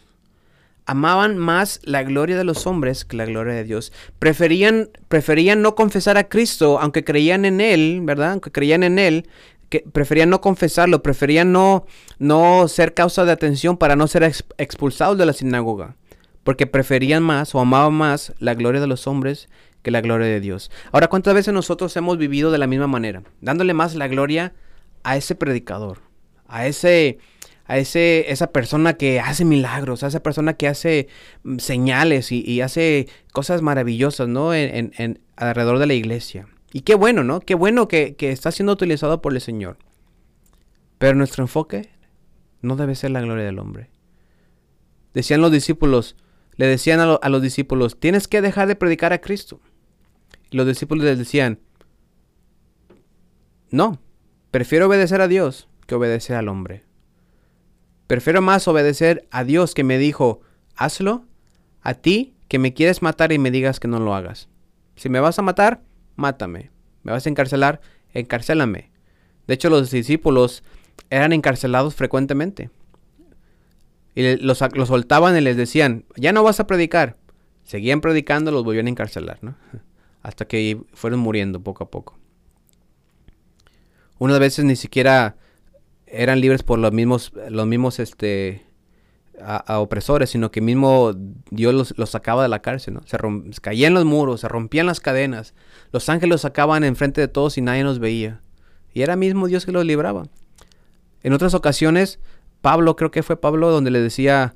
amaban 0.85 1.37
más 1.37 1.79
la 1.83 2.03
gloria 2.03 2.37
de 2.37 2.43
los 2.43 2.67
hombres 2.67 3.05
que 3.05 3.17
la 3.17 3.25
gloria 3.25 3.53
de 3.53 3.63
Dios. 3.63 3.91
Preferían, 4.19 4.89
preferían 5.07 5.61
no 5.61 5.75
confesar 5.75 6.17
a 6.17 6.29
Cristo, 6.29 6.79
aunque 6.79 7.03
creían 7.03 7.45
en 7.45 7.61
Él, 7.61 8.01
¿verdad? 8.03 8.33
Aunque 8.33 8.51
creían 8.51 8.83
en 8.83 8.99
Él, 8.99 9.27
que 9.69 9.79
preferían 9.79 10.29
no 10.29 10.41
confesarlo, 10.41 11.01
preferían 11.01 11.51
no, 11.51 11.85
no 12.19 12.67
ser 12.67 12.93
causa 12.93 13.25
de 13.25 13.31
atención 13.31 13.77
para 13.77 13.95
no 13.95 14.07
ser 14.07 14.23
expulsados 14.57 15.17
de 15.17 15.25
la 15.25 15.33
sinagoga. 15.33 15.95
Porque 16.43 16.67
preferían 16.67 17.23
más 17.23 17.55
o 17.55 17.59
amaban 17.59 17.93
más 17.93 18.33
la 18.39 18.53
gloria 18.53 18.79
de 18.79 18.87
los 18.87 19.07
hombres 19.07 19.49
que 19.81 19.89
la 19.89 20.01
gloria 20.01 20.27
de 20.27 20.39
Dios. 20.39 20.69
Ahora, 20.91 21.07
¿cuántas 21.07 21.33
veces 21.33 21.53
nosotros 21.53 21.95
hemos 21.97 22.17
vivido 22.17 22.51
de 22.51 22.59
la 22.59 22.67
misma 22.67 22.87
manera? 22.87 23.23
Dándole 23.41 23.73
más 23.73 23.95
la 23.95 24.07
gloria 24.07 24.53
a 25.03 25.17
ese 25.17 25.33
predicador, 25.35 26.01
a 26.47 26.67
ese 26.67 27.17
a 27.65 27.77
ese, 27.77 28.31
esa 28.31 28.51
persona 28.51 28.93
que 28.93 29.19
hace 29.19 29.43
milagros, 29.43 30.03
a 30.03 30.07
esa 30.07 30.21
persona 30.21 30.53
que 30.53 30.67
hace 30.67 31.07
mm, 31.43 31.57
señales 31.57 32.31
y, 32.31 32.61
hace 32.61 33.07
cosas 33.33 33.61
maravillosas, 33.61 34.27
¿no? 34.27 34.53
En, 34.53 35.19
alrededor 35.35 35.79
de 35.79 35.87
la 35.87 35.93
iglesia. 35.93 36.47
Y 36.71 36.81
qué 36.81 36.95
bueno, 36.95 37.23
¿no? 37.23 37.39
Qué 37.39 37.55
bueno 37.55 37.87
que, 37.87 38.15
está 38.19 38.51
siendo 38.51 38.73
utilizado 38.73 39.21
por 39.21 39.33
el 39.33 39.41
Señor. 39.41 39.77
Pero 40.97 41.15
nuestro 41.15 41.43
enfoque 41.43 41.89
no 42.61 42.75
debe 42.75 42.95
ser 42.95 43.11
la 43.11 43.21
gloria 43.21 43.45
del 43.45 43.59
hombre. 43.59 43.89
Decían 45.13 45.41
los 45.41 45.51
discípulos, 45.51 46.15
le 46.55 46.67
decían 46.67 46.99
a, 46.99 47.15
a 47.15 47.29
los 47.29 47.41
discípulos, 47.41 47.99
tienes 47.99 48.27
que 48.27 48.41
dejar 48.41 48.67
de 48.67 48.75
predicar 48.75 49.11
a 49.11 49.21
Cristo. 49.21 49.59
Y 50.51 50.57
los 50.57 50.67
discípulos 50.67 51.03
les 51.05 51.17
decían, 51.17 51.59
no, 53.71 53.99
prefiero 54.51 54.87
obedecer 54.87 55.21
a 55.21 55.27
Dios 55.27 55.67
que 55.87 55.95
obedecer 55.95 56.35
al 56.35 56.47
hombre. 56.47 56.83
Prefiero 58.07 58.41
más 58.41 58.67
obedecer 58.67 59.27
a 59.31 59.43
Dios 59.43 59.73
que 59.73 59.83
me 59.83 59.97
dijo, 59.97 60.41
hazlo, 60.75 61.25
a 61.81 61.95
ti 61.95 62.35
que 62.47 62.59
me 62.59 62.73
quieres 62.73 63.01
matar 63.01 63.31
y 63.31 63.39
me 63.39 63.51
digas 63.51 63.79
que 63.79 63.87
no 63.87 63.99
lo 63.99 64.13
hagas. 64.13 64.49
Si 64.95 65.09
me 65.09 65.19
vas 65.19 65.39
a 65.39 65.41
matar, 65.41 65.81
mátame. 66.15 66.71
Me 67.03 67.11
vas 67.11 67.25
a 67.25 67.29
encarcelar, 67.29 67.81
encarcélame. 68.13 68.91
De 69.47 69.53
hecho, 69.53 69.69
los 69.69 69.91
discípulos 69.91 70.63
eran 71.09 71.33
encarcelados 71.33 71.95
frecuentemente. 71.95 72.69
Y 74.13 74.37
los, 74.37 74.61
los 74.73 74.87
soltaban 74.87 75.35
y 75.37 75.41
les 75.41 75.57
decían, 75.57 76.05
ya 76.15 76.31
no 76.31 76.43
vas 76.43 76.59
a 76.59 76.67
predicar. 76.67 77.17
Seguían 77.63 78.01
predicando, 78.01 78.51
los 78.51 78.63
volvían 78.63 78.87
a 78.87 78.89
encarcelar, 78.89 79.39
¿no? 79.41 79.55
Hasta 80.21 80.45
que 80.45 80.81
fueron 80.93 81.19
muriendo 81.19 81.61
poco 81.61 81.83
a 81.83 81.91
poco. 81.91 82.17
Unas 84.17 84.39
veces 84.39 84.65
ni 84.65 84.75
siquiera 84.75 85.35
eran 86.15 86.41
libres 86.41 86.63
por 86.63 86.79
los 86.79 86.91
mismos, 86.91 87.33
los 87.49 87.67
mismos 87.67 87.99
este, 87.99 88.65
a, 89.41 89.79
opresores, 89.79 90.29
sino 90.29 90.51
que 90.51 90.61
mismo 90.61 91.13
Dios 91.49 91.93
los, 91.97 92.09
sacaba 92.09 92.43
de 92.43 92.49
la 92.49 92.61
cárcel, 92.61 92.95
¿no? 92.95 93.01
Se, 93.05 93.17
caían 93.61 93.93
los 93.93 94.05
muros, 94.05 94.41
se 94.41 94.47
rompían 94.47 94.85
las 94.85 94.99
cadenas, 94.99 95.53
los 95.91 96.07
ángeles 96.09 96.31
los 96.31 96.41
sacaban 96.41 96.83
enfrente 96.83 97.21
de 97.21 97.27
todos 97.27 97.57
y 97.57 97.61
nadie 97.61 97.83
nos 97.83 97.99
veía. 97.99 98.41
Y 98.93 99.01
era 99.01 99.15
mismo 99.15 99.47
Dios 99.47 99.65
que 99.65 99.71
los 99.71 99.85
libraba. 99.85 100.23
En 101.21 101.33
otras 101.33 101.53
ocasiones, 101.53 102.19
Pablo, 102.61 102.95
creo 102.95 103.11
que 103.11 103.23
fue 103.23 103.39
Pablo, 103.39 103.71
donde 103.71 103.91
le 103.91 103.99
decía, 103.99 104.55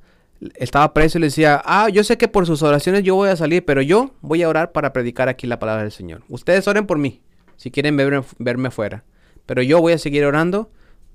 estaba 0.56 0.94
preso 0.94 1.18
y 1.18 1.22
le 1.22 1.28
decía, 1.28 1.62
ah, 1.66 1.90
yo 1.90 2.04
sé 2.04 2.18
que 2.18 2.28
por 2.28 2.46
sus 2.46 2.64
oraciones 2.64 3.04
yo 3.04 3.16
voy 3.16 3.30
a 3.30 3.36
salir, 3.36 3.66
pero 3.66 3.82
yo 3.82 4.14
voy 4.22 4.44
a 4.44 4.50
orar 4.50 4.72
para 4.72 4.94
predicar 4.94 5.28
aquí 5.28 5.48
la 5.48 5.60
palabra 5.60 5.84
del 5.84 5.92
Señor. 5.92 6.24
Ustedes 6.30 6.68
oren 6.68 6.88
por 6.88 6.98
mí, 6.98 7.22
si 7.58 7.72
quieren 7.72 7.98
verme, 7.98 8.24
verme 8.38 8.70
afuera. 8.70 9.04
Pero 9.46 9.62
yo 9.62 9.82
voy 9.82 9.94
a 9.94 9.98
seguir 9.98 10.24
orando 10.26 10.70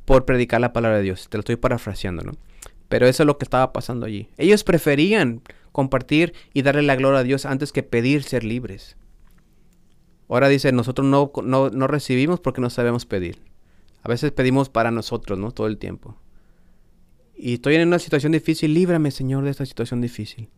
por 0.05 0.25
predicar 0.25 0.61
la 0.61 0.73
palabra 0.73 0.99
de 0.99 1.05
Dios. 1.05 1.29
Te 1.29 1.37
lo 1.37 1.41
estoy 1.41 1.57
parafraseando, 1.57 2.23
¿no? 2.23 2.33
Pero 2.89 3.07
eso 3.07 3.23
es 3.23 3.27
lo 3.27 3.39
que 3.39 3.45
estaba 3.45 3.73
pasando 3.73 4.07
allí. 4.07 4.29
Ellos 4.37 4.65
preferían 4.65 5.43
compartir 5.73 6.35
y 6.53 6.63
darle 6.63 6.83
la 6.83 6.97
gloria 6.97 7.21
a 7.21 7.25
Dios 7.25 7.47
antes 7.47 7.73
que 7.73 7.83
pedir 7.83 8.23
ser 8.23 8.45
libres. 8.45 8.97
Ahora 10.29 10.49
dice, 10.49 10.73
nosotros 10.73 11.07
no, 11.07 11.33
no, 11.43 11.71
no 11.71 11.87
recibimos 11.87 12.41
porque 12.41 12.61
no 12.61 12.71
sabemos 12.71 13.07
pedir. 13.07 13.39
A 14.03 14.09
veces 14.09 14.33
pedimos 14.33 14.69
para 14.69 14.91
nosotros, 14.91 15.39
¿no? 15.39 15.51
Todo 15.51 15.67
el 15.67 15.79
tiempo. 15.79 16.17
Y 17.37 17.55
estoy 17.55 17.77
en 17.77 17.89
una 17.89 17.99
situación 17.99 18.33
difícil, 18.33 18.75
líbrame, 18.75 19.11
Señor, 19.11 19.45
de 19.45 19.51
esta 19.51 19.67
situación 19.67 20.01
difícil. 20.01 20.49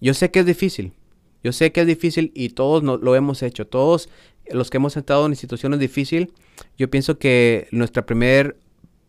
Yo 0.00 0.14
sé 0.14 0.30
que 0.30 0.40
es 0.40 0.46
difícil. 0.46 0.92
Yo 1.42 1.52
sé 1.52 1.72
que 1.72 1.82
es 1.82 1.86
difícil 1.86 2.32
y 2.34 2.50
todos 2.50 2.82
lo 2.82 3.14
hemos 3.14 3.42
hecho. 3.42 3.66
Todos 3.66 4.08
los 4.50 4.70
que 4.70 4.76
hemos 4.76 4.96
estado 4.96 5.26
en 5.26 5.36
situaciones 5.36 5.80
difíciles, 5.80 6.28
yo 6.76 6.90
pienso 6.90 7.18
que 7.18 7.68
nuestra 7.70 8.06
primera 8.06 8.54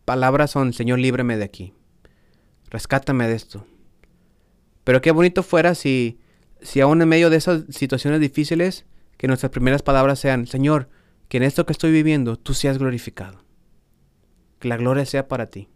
palabra 0.04 0.46
son, 0.46 0.72
Señor, 0.72 0.98
líbrame 0.98 1.36
de 1.36 1.44
aquí. 1.44 1.74
Rescátame 2.70 3.28
de 3.28 3.34
esto. 3.34 3.66
Pero 4.84 5.00
qué 5.00 5.10
bonito 5.10 5.42
fuera 5.42 5.74
si, 5.74 6.18
si 6.62 6.80
aún 6.80 7.02
en 7.02 7.08
medio 7.08 7.30
de 7.30 7.36
esas 7.36 7.64
situaciones 7.70 8.20
difíciles, 8.20 8.86
que 9.16 9.28
nuestras 9.28 9.50
primeras 9.50 9.82
palabras 9.82 10.18
sean, 10.18 10.46
Señor, 10.46 10.88
que 11.28 11.36
en 11.36 11.42
esto 11.42 11.66
que 11.66 11.72
estoy 11.72 11.92
viviendo 11.92 12.36
tú 12.36 12.54
seas 12.54 12.78
glorificado. 12.78 13.44
Que 14.58 14.68
la 14.68 14.76
gloria 14.76 15.04
sea 15.04 15.28
para 15.28 15.46
ti. 15.46 15.68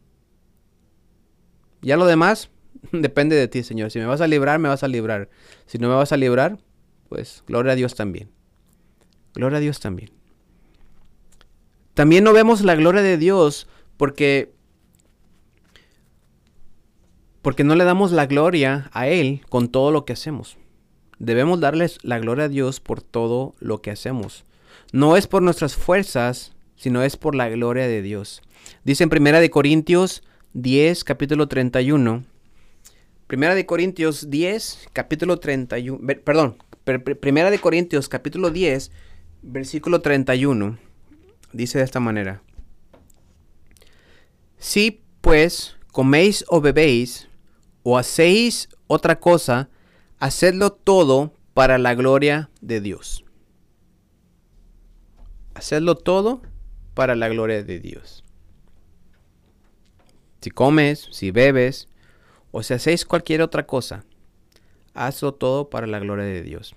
Ya 1.82 1.96
lo 1.96 2.06
demás 2.06 2.50
depende 2.92 3.36
de 3.36 3.48
ti, 3.48 3.62
Señor. 3.62 3.90
Si 3.90 3.98
me 3.98 4.06
vas 4.06 4.20
a 4.20 4.26
librar, 4.26 4.58
me 4.58 4.68
vas 4.68 4.82
a 4.82 4.88
librar. 4.88 5.28
Si 5.66 5.78
no 5.78 5.88
me 5.88 5.94
vas 5.94 6.12
a 6.12 6.16
librar, 6.16 6.58
pues 7.08 7.44
gloria 7.46 7.72
a 7.72 7.76
Dios 7.76 7.94
también. 7.94 8.30
Gloria 9.34 9.58
a 9.58 9.60
Dios 9.60 9.80
también. 9.80 10.10
También 11.94 12.24
no 12.24 12.32
vemos 12.32 12.62
la 12.62 12.74
gloria 12.74 13.02
de 13.02 13.18
Dios 13.18 13.66
porque 13.96 14.52
porque 17.42 17.64
no 17.64 17.74
le 17.74 17.84
damos 17.84 18.12
la 18.12 18.26
gloria 18.26 18.88
a 18.92 19.08
él 19.08 19.42
con 19.48 19.68
todo 19.68 19.90
lo 19.90 20.04
que 20.04 20.12
hacemos. 20.12 20.56
Debemos 21.18 21.60
darles 21.60 21.98
la 22.02 22.18
gloria 22.18 22.44
a 22.44 22.48
Dios 22.48 22.80
por 22.80 23.02
todo 23.02 23.54
lo 23.58 23.82
que 23.82 23.90
hacemos. 23.90 24.44
No 24.92 25.16
es 25.16 25.26
por 25.26 25.42
nuestras 25.42 25.74
fuerzas, 25.74 26.52
sino 26.76 27.02
es 27.02 27.16
por 27.16 27.34
la 27.34 27.48
gloria 27.48 27.88
de 27.88 28.00
Dios. 28.00 28.42
Dice 28.84 29.04
en 29.04 29.10
Primera 29.10 29.40
de 29.40 29.50
Corintios 29.50 30.22
10, 30.54 31.04
capítulo 31.04 31.48
31. 31.48 32.24
Primera 33.26 33.54
de 33.54 33.66
Corintios 33.66 34.30
10, 34.30 34.88
capítulo 34.92 35.38
31. 35.38 36.00
Perdón, 36.24 36.56
Primera 36.84 37.50
de 37.50 37.58
Corintios, 37.58 38.08
capítulo 38.08 38.50
10, 38.50 38.90
versículo 39.42 40.00
31. 40.00 40.78
Dice 41.52 41.78
de 41.78 41.84
esta 41.84 42.00
manera. 42.00 42.42
Si 44.58 45.02
pues 45.20 45.76
coméis 45.92 46.44
o 46.48 46.60
bebéis 46.60 47.28
o 47.82 47.98
hacéis 47.98 48.68
otra 48.86 49.18
cosa, 49.18 49.68
hacedlo 50.18 50.72
todo 50.72 51.34
para 51.52 51.78
la 51.78 51.94
gloria 51.94 52.50
de 52.60 52.80
Dios. 52.80 53.24
Hacedlo 55.54 55.96
todo 55.96 56.42
para 56.94 57.14
la 57.14 57.28
gloria 57.28 57.62
de 57.62 57.80
Dios. 57.80 58.24
Si 60.40 60.50
comes, 60.50 61.08
si 61.10 61.30
bebes, 61.30 61.88
o 62.50 62.62
si 62.62 62.74
hacéis 62.74 63.04
cualquier 63.04 63.42
otra 63.42 63.66
cosa, 63.66 64.04
hazlo 64.94 65.34
todo 65.34 65.70
para 65.70 65.86
la 65.86 65.98
gloria 65.98 66.24
de 66.24 66.42
Dios. 66.42 66.74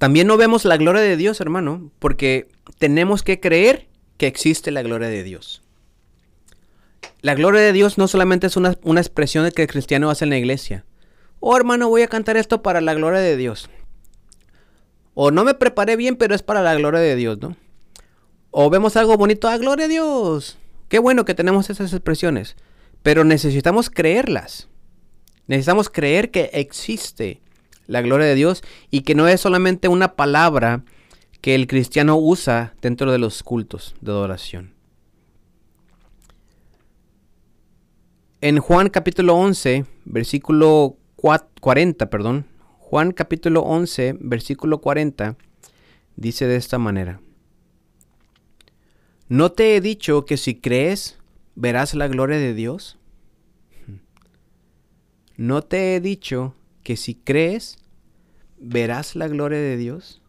También 0.00 0.26
no 0.26 0.38
vemos 0.38 0.64
la 0.64 0.78
gloria 0.78 1.02
de 1.02 1.18
Dios, 1.18 1.42
hermano, 1.42 1.90
porque 1.98 2.48
tenemos 2.78 3.22
que 3.22 3.38
creer 3.38 3.86
que 4.16 4.28
existe 4.28 4.70
la 4.70 4.80
gloria 4.80 5.08
de 5.08 5.22
Dios. 5.22 5.62
La 7.20 7.34
gloria 7.34 7.60
de 7.60 7.74
Dios 7.74 7.98
no 7.98 8.08
solamente 8.08 8.46
es 8.46 8.56
una, 8.56 8.70
expresión 8.96 9.44
de 9.44 9.52
que 9.52 9.60
el 9.60 9.68
cristiano 9.68 10.08
hace 10.08 10.24
en 10.24 10.30
la 10.30 10.38
iglesia. 10.38 10.86
Oh, 11.38 11.54
hermano, 11.54 11.90
voy 11.90 12.00
a 12.00 12.08
cantar 12.08 12.38
esto 12.38 12.62
para 12.62 12.80
la 12.80 12.94
gloria 12.94 13.20
de 13.20 13.36
Dios. 13.36 13.68
O 15.12 15.30
no 15.30 15.44
me 15.44 15.52
preparé 15.52 15.96
bien, 15.96 16.16
pero 16.16 16.34
es 16.34 16.42
para 16.42 16.62
la 16.62 16.74
gloria 16.76 17.00
de 17.00 17.16
Dios, 17.16 17.38
¿no? 17.38 17.58
O 18.52 18.70
vemos 18.70 18.96
algo 18.96 19.18
bonito, 19.18 19.48
¡ah, 19.48 19.58
gloria 19.58 19.84
a 19.84 19.88
Dios! 19.88 20.56
Qué 20.88 20.98
bueno 20.98 21.26
que 21.26 21.34
tenemos 21.34 21.68
esas 21.68 21.92
expresiones, 21.92 22.56
pero 23.02 23.24
necesitamos 23.24 23.90
creerlas. 23.90 24.66
Necesitamos 25.46 25.90
creer 25.90 26.30
que 26.30 26.48
existe 26.54 27.42
la 27.90 28.02
gloria 28.02 28.28
de 28.28 28.36
Dios 28.36 28.62
y 28.90 29.00
que 29.00 29.16
no 29.16 29.26
es 29.26 29.40
solamente 29.40 29.88
una 29.88 30.14
palabra 30.14 30.84
que 31.40 31.56
el 31.56 31.66
cristiano 31.66 32.16
usa 32.16 32.72
dentro 32.80 33.10
de 33.10 33.18
los 33.18 33.42
cultos 33.42 33.96
de 34.00 34.12
adoración. 34.12 34.74
En 38.40 38.60
Juan 38.60 38.90
capítulo 38.90 39.34
11, 39.34 39.86
versículo 40.04 40.98
40, 41.16 42.08
perdón, 42.08 42.46
Juan 42.78 43.10
capítulo 43.10 43.62
11, 43.62 44.16
versículo 44.20 44.80
40, 44.80 45.36
dice 46.14 46.46
de 46.46 46.56
esta 46.56 46.78
manera. 46.78 47.20
¿No 49.28 49.50
te 49.50 49.74
he 49.74 49.80
dicho 49.80 50.24
que 50.26 50.36
si 50.36 50.54
crees 50.54 51.18
verás 51.56 51.94
la 51.94 52.06
gloria 52.06 52.38
de 52.38 52.54
Dios? 52.54 52.98
¿No 55.36 55.62
te 55.62 55.96
he 55.96 56.00
dicho 56.00 56.54
que 56.84 56.96
si 56.96 57.14
crees 57.14 57.79
verás 58.60 59.16
la 59.16 59.28
gloria 59.28 59.58
de 59.58 59.76
Dios? 59.76 60.22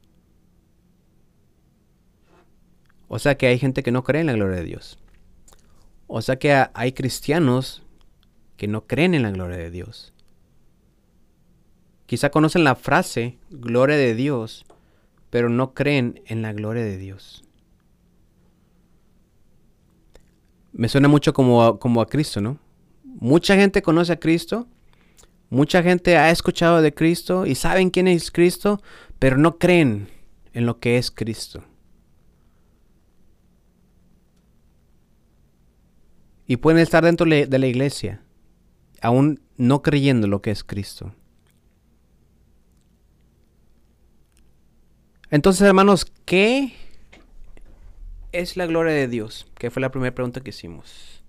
O 3.08 3.20
sea 3.20 3.38
que 3.38 3.48
hay 3.48 3.60
gente 3.60 3.84
que 3.84 3.92
no 3.92 4.04
cree 4.04 4.22
en 4.22 4.28
la 4.28 4.34
gloria 4.34 4.58
de 4.58 4.64
Dios. 4.64 4.98
O 6.08 6.22
sea 6.22 6.38
que 6.40 6.66
hay 6.74 6.94
cristianos 6.94 7.84
que 8.58 8.68
no 8.68 8.88
creen 8.88 9.14
en 9.14 9.24
la 9.24 9.32
gloria 9.32 9.58
de 9.58 9.70
Dios. 9.70 10.14
Quizá 12.06 12.32
conocen 12.32 12.64
la 12.64 12.76
frase 12.76 13.38
gloria 13.50 13.98
de 13.98 14.16
Dios, 14.16 14.66
pero 15.30 15.50
no 15.50 15.74
creen 15.74 16.22
en 16.26 16.42
la 16.42 16.54
gloria 16.54 16.84
de 16.84 16.98
Dios. 16.98 17.44
me 20.74 20.90
suena 20.90 21.08
mucho 21.08 21.34
como 21.34 21.64
a, 21.64 21.80
como 21.80 22.02
a 22.02 22.08
Cristo, 22.08 22.42
¿no? 22.42 22.58
Mucha 23.04 23.56
gente 23.56 23.82
conoce 23.82 24.14
a 24.14 24.20
Cristo, 24.20 24.68
mucha 25.52 25.84
gente 25.84 26.18
ha 26.18 26.32
escuchado 26.32 26.82
de 26.82 26.94
Cristo 26.94 27.46
y 27.46 27.56
saben 27.56 27.92
quién 27.92 28.08
es 28.08 28.32
Cristo, 28.32 28.82
pero 29.20 29.38
no 29.38 29.60
creen 29.60 30.08
en 30.54 30.66
lo 30.66 30.80
que 30.80 30.98
es 30.98 31.12
Cristo. 31.12 31.64
Y 36.48 36.58
pueden 36.58 36.82
estar 36.82 37.04
dentro 37.04 37.28
de 37.28 37.60
la 37.60 37.68
iglesia, 37.68 38.24
aún 39.02 39.42
no 39.58 39.82
creyendo 39.82 40.28
lo 40.28 40.42
que 40.42 40.52
es 40.52 40.64
Cristo. 40.64 41.14
Entonces, 45.30 45.68
hermanos, 45.68 46.06
¿qué 46.26 46.74
es 48.32 48.56
la 48.56 48.66
gloria 48.66 48.94
de 48.94 49.08
Dios? 49.08 49.48
Que 49.56 49.70
fue 49.70 49.82
la 49.82 49.92
primera 49.92 50.16
pregunta 50.16 50.42
que 50.42 50.50
hicimos. 50.50 51.24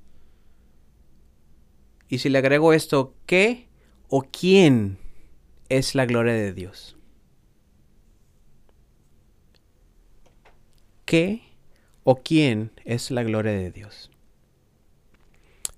Y 2.08 2.18
si 2.18 2.28
le 2.28 2.38
agrego 2.38 2.72
esto, 2.72 3.14
¿qué 3.26 3.68
o 4.14 4.20
quién 4.20 4.98
es 5.70 5.94
la 5.94 6.04
gloria 6.04 6.34
de 6.34 6.52
Dios? 6.52 6.98
¿Qué 11.06 11.40
o 12.04 12.16
quién 12.16 12.72
es 12.84 13.10
la 13.10 13.22
gloria 13.22 13.52
de 13.52 13.70
Dios? 13.70 14.10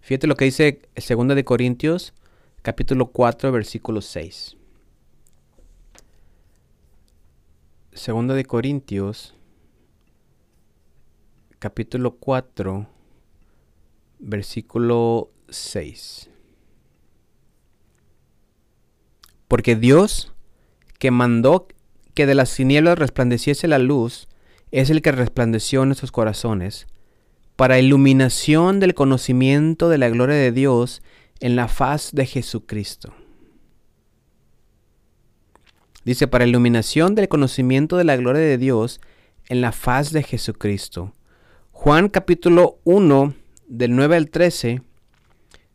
Fíjate 0.01 0.27
lo 0.27 0.35
que 0.35 0.47
dice 0.47 0.81
2 0.97 1.29
de 1.29 1.44
Corintios, 1.44 2.12
capítulo 2.62 3.12
4, 3.12 3.53
versículo 3.53 4.01
6. 4.01 4.57
2 7.92 8.27
de 8.35 8.44
Corintios 8.44 9.37
capítulo 11.61 12.16
4, 12.16 12.88
versículo 14.18 15.31
6. 15.49 16.34
Porque 19.49 19.77
Dios, 19.77 20.33
que 20.99 21.11
mandó 21.11 21.67
que 22.15 22.27
de 22.27 22.35
las 22.35 22.55
tinieblas 22.55 22.99
resplandeciese 22.99 23.69
la 23.69 23.79
luz, 23.79 24.29
es 24.71 24.91
el 24.91 25.03
que 25.03 25.13
resplandeció 25.13 25.83
en 25.83 25.89
nuestros 25.89 26.13
corazones, 26.13 26.87
para 27.57 27.79
iluminación 27.79 28.81
del 28.81 28.95
conocimiento 28.95 29.89
de 29.89 29.99
la 29.99 30.09
gloria 30.09 30.37
de 30.37 30.53
Dios 30.53 31.03
en 31.41 31.57
la 31.57 31.69
faz 31.69 32.11
de 32.13 32.27
Jesucristo. 32.27 33.15
Dice, 36.05 36.27
para 36.29 36.47
iluminación 36.47 37.15
del 37.15 37.29
conocimiento 37.29 37.97
de 37.97 38.05
la 38.05 38.17
gloria 38.17 38.43
de 38.43 38.59
Dios 38.59 39.01
en 39.49 39.61
la 39.61 39.73
faz 39.73 40.13
de 40.13 40.23
Jesucristo 40.23 41.13
Juan 41.85 42.09
capítulo 42.09 42.79
1, 42.85 43.35
del 43.67 43.95
9 43.95 44.17
al 44.17 44.31
13, 44.31 44.81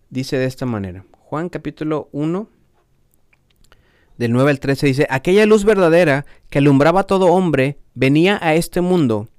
dice 0.10 0.38
de 0.38 0.46
esta 0.46 0.66
manera. 0.66 1.06
Juan 1.12 1.50
capítulo 1.50 2.10
1, 2.14 2.50
del 4.20 4.34
9 4.34 4.52
al 4.52 4.60
13 4.60 4.86
dice, 4.86 5.08
aquella 5.10 5.46
luz 5.46 5.64
verdadera 5.64 6.26
que 6.50 6.60
alumbraba 6.60 7.00
a 7.00 7.08
todo 7.08 7.28
hombre 7.28 7.80
venía 7.94 8.38
a 8.42 8.54
este 8.54 8.82
mundo. 8.82 9.30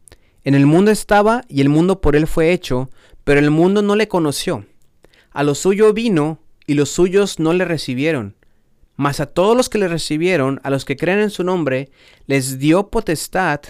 En 0.42 0.54
el 0.54 0.64
mundo 0.64 0.90
estaba 0.90 1.44
y 1.48 1.60
el 1.60 1.68
mundo 1.68 2.00
por 2.00 2.16
él 2.16 2.26
fue 2.26 2.50
hecho, 2.50 2.88
pero 3.22 3.40
el 3.40 3.50
mundo 3.50 3.82
no 3.82 3.94
le 3.94 4.08
conoció. 4.08 4.64
A 5.32 5.42
lo 5.42 5.54
suyo 5.54 5.92
vino 5.92 6.38
y 6.66 6.74
los 6.74 6.88
suyos 6.88 7.38
no 7.38 7.52
le 7.52 7.66
recibieron. 7.66 8.36
Mas 8.96 9.20
a 9.20 9.26
todos 9.26 9.54
los 9.54 9.68
que 9.68 9.76
le 9.76 9.86
recibieron, 9.86 10.60
a 10.62 10.70
los 10.70 10.86
que 10.86 10.96
creen 10.96 11.18
en 11.18 11.30
su 11.30 11.44
nombre, 11.44 11.90
les 12.26 12.58
dio 12.58 12.88
potestad, 12.88 13.60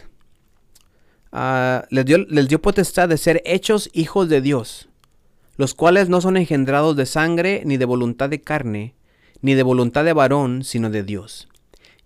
ah, 1.33 1.87
les, 1.90 2.05
dio, 2.05 2.18
les 2.18 2.46
dio 2.46 2.62
potestad 2.62 3.09
de 3.09 3.18
ser 3.18 3.42
hechos 3.44 3.90
hijos 3.94 4.29
de 4.29 4.40
Dios, 4.40 4.88
los 5.57 5.75
cuales 5.75 6.09
no 6.09 6.20
son 6.20 6.37
engendrados 6.37 6.94
de 6.94 7.07
sangre, 7.07 7.62
ni 7.64 7.79
de 7.79 7.85
voluntad 7.85 8.29
de 8.29 8.40
carne, 8.40 8.94
ni 9.42 9.55
de 9.55 9.62
voluntad 9.62 10.05
de 10.05 10.12
varón, 10.12 10.64
sino 10.64 10.90
de 10.90 11.03
Dios. 11.03 11.48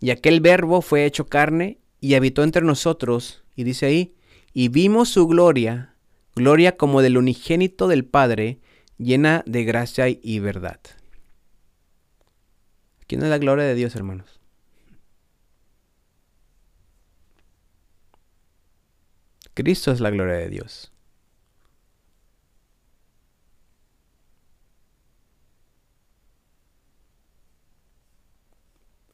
Y 0.00 0.10
aquel 0.10 0.40
verbo 0.40 0.82
fue 0.82 1.04
hecho 1.04 1.26
carne 1.26 1.78
y 2.00 2.14
habitó 2.14 2.42
entre 2.42 2.62
nosotros, 2.62 3.42
y 3.56 3.64
dice 3.64 3.86
ahí, 3.86 4.14
y 4.52 4.68
vimos 4.68 5.08
su 5.08 5.26
gloria, 5.26 5.94
gloria 6.34 6.76
como 6.76 7.02
del 7.02 7.16
unigénito 7.16 7.88
del 7.88 8.04
Padre, 8.04 8.60
llena 8.98 9.42
de 9.46 9.64
gracia 9.64 10.08
y 10.08 10.38
verdad. 10.38 10.80
¿Quién 13.06 13.22
es 13.22 13.28
la 13.28 13.38
gloria 13.38 13.64
de 13.64 13.74
Dios, 13.74 13.94
hermanos? 13.96 14.40
Cristo 19.54 19.92
es 19.92 20.00
la 20.00 20.10
gloria 20.10 20.34
de 20.34 20.48
Dios. 20.48 20.93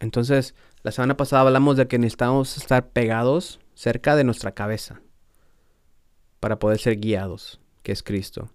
Entonces, 0.01 0.55
la 0.83 0.93
semana 0.93 1.17
pasada 1.17 1.43
hablamos 1.43 1.77
de 1.77 1.87
que 1.87 1.99
necesitamos 1.99 2.57
estar 2.57 2.89
pegados 2.89 3.61
cerca 3.75 4.17
de 4.17 4.25
nuestra 4.25 4.53
cabeza 4.53 5.03
para 6.41 6.59
poder 6.59 6.79
ser 6.79 6.99
guiados, 6.99 7.61
que 7.83 7.93
es 7.93 8.03
Cristo. 8.03 8.51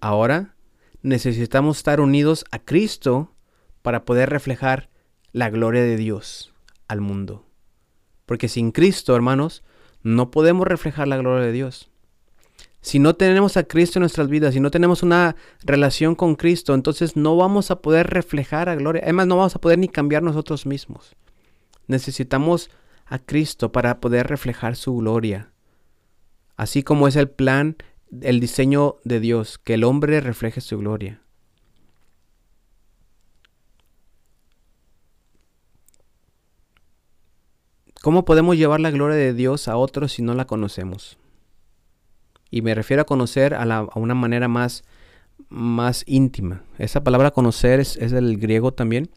Ahora 0.00 0.54
necesitamos 1.02 1.78
estar 1.78 2.00
unidos 2.00 2.44
a 2.50 2.58
Cristo 2.58 3.34
para 3.82 4.04
poder 4.04 4.30
reflejar 4.30 4.90
la 5.32 5.48
gloria 5.50 5.82
de 5.82 5.96
Dios 5.96 6.54
al 6.88 7.00
mundo. 7.00 7.46
Porque 8.26 8.48
sin 8.48 8.70
Cristo, 8.70 9.16
hermanos, 9.16 9.64
no 10.02 10.30
podemos 10.30 10.66
reflejar 10.66 11.08
la 11.08 11.16
gloria 11.16 11.46
de 11.46 11.52
Dios. 11.52 11.90
Si 12.84 12.98
no 12.98 13.14
tenemos 13.14 13.56
a 13.56 13.64
Cristo 13.64 13.98
en 13.98 14.02
nuestras 14.02 14.28
vidas, 14.28 14.52
si 14.52 14.60
no 14.60 14.70
tenemos 14.70 15.02
una 15.02 15.36
relación 15.62 16.14
con 16.14 16.34
Cristo, 16.34 16.74
entonces 16.74 17.16
no 17.16 17.34
vamos 17.34 17.70
a 17.70 17.80
poder 17.80 18.08
reflejar 18.08 18.68
a 18.68 18.74
gloria. 18.74 19.00
Además, 19.02 19.26
no 19.26 19.38
vamos 19.38 19.56
a 19.56 19.58
poder 19.58 19.78
ni 19.78 19.88
cambiar 19.88 20.22
nosotros 20.22 20.66
mismos. 20.66 21.16
Necesitamos 21.86 22.68
a 23.06 23.18
Cristo 23.18 23.72
para 23.72 24.00
poder 24.00 24.26
reflejar 24.26 24.76
su 24.76 24.94
gloria. 24.96 25.50
Así 26.58 26.82
como 26.82 27.08
es 27.08 27.16
el 27.16 27.30
plan, 27.30 27.78
el 28.20 28.38
diseño 28.38 28.96
de 29.02 29.18
Dios, 29.18 29.56
que 29.56 29.74
el 29.74 29.84
hombre 29.84 30.20
refleje 30.20 30.60
su 30.60 30.76
gloria. 30.76 31.22
¿Cómo 38.02 38.26
podemos 38.26 38.58
llevar 38.58 38.80
la 38.80 38.90
gloria 38.90 39.16
de 39.16 39.32
Dios 39.32 39.68
a 39.68 39.78
otros 39.78 40.12
si 40.12 40.20
no 40.20 40.34
la 40.34 40.44
conocemos? 40.44 41.16
Y 42.54 42.62
me 42.62 42.72
refiero 42.72 43.02
a 43.02 43.04
conocer 43.04 43.52
a, 43.52 43.88
una 43.96 44.14
manera 44.14 44.46
más, 44.46 44.84
más 45.48 46.04
íntima. 46.06 46.62
Esa 46.78 47.02
palabra 47.02 47.32
conocer 47.32 47.80
es, 47.80 47.98
del 47.98 48.38
griego 48.38 48.72
también. 48.72 49.10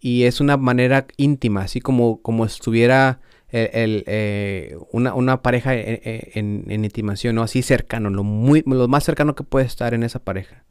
Y 0.00 0.24
es 0.24 0.40
una 0.40 0.56
manera 0.56 1.06
íntima, 1.16 1.60
así 1.60 1.80
como, 1.80 2.20
como 2.20 2.44
estuviera 2.44 3.20
el, 3.52 4.02
eh, 4.08 4.76
una, 4.90 5.40
pareja 5.40 5.72
en, 5.72 6.64
intimación, 6.68 7.36
¿no? 7.36 7.44
Así 7.44 7.62
cercano, 7.62 8.10
lo, 8.10 8.24
muy, 8.24 8.64
lo 8.66 8.88
más 8.88 9.04
cercano 9.04 9.36
que 9.36 9.44
puede 9.44 9.66
estar 9.66 9.94
en 9.94 10.02
esa 10.02 10.18
pareja. 10.18 10.64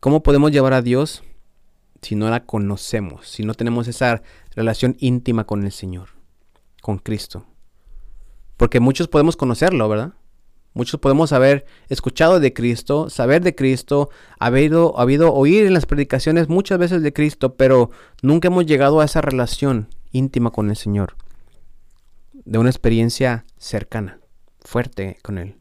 ¿Cómo 0.00 0.22
podemos 0.22 0.52
llevar 0.52 0.74
a 0.74 0.82
Dios 0.82 1.24
si 2.02 2.16
no 2.16 2.28
la 2.28 2.44
conocemos, 2.44 3.26
si 3.26 3.44
no 3.44 3.54
tenemos 3.54 3.88
esa 3.88 4.20
relación 4.54 4.94
íntima 4.98 5.44
con 5.44 5.64
el 5.64 5.72
Señor, 5.72 6.10
con 6.82 6.98
Cristo? 6.98 7.46
Porque 8.58 8.78
muchos 8.78 9.08
podemos 9.08 9.38
conocerlo, 9.38 9.88
¿verdad? 9.88 10.12
Muchos 10.78 11.00
podemos 11.00 11.32
haber 11.32 11.66
escuchado 11.88 12.38
de 12.38 12.52
Cristo, 12.52 13.10
saber 13.10 13.42
de 13.42 13.56
Cristo, 13.56 14.10
haber 14.38 14.70
habido 14.94 15.34
oír 15.34 15.66
en 15.66 15.74
las 15.74 15.86
predicaciones 15.86 16.48
muchas 16.48 16.78
veces 16.78 17.02
de 17.02 17.12
Cristo, 17.12 17.56
pero 17.56 17.90
nunca 18.22 18.46
hemos 18.46 18.64
llegado 18.64 19.00
a 19.00 19.04
esa 19.04 19.20
relación 19.20 19.88
íntima 20.12 20.52
con 20.52 20.70
el 20.70 20.76
Señor. 20.76 21.16
De 22.32 22.58
una 22.58 22.70
experiencia 22.70 23.44
cercana, 23.56 24.20
fuerte 24.60 25.18
con 25.24 25.38
Él. 25.38 25.56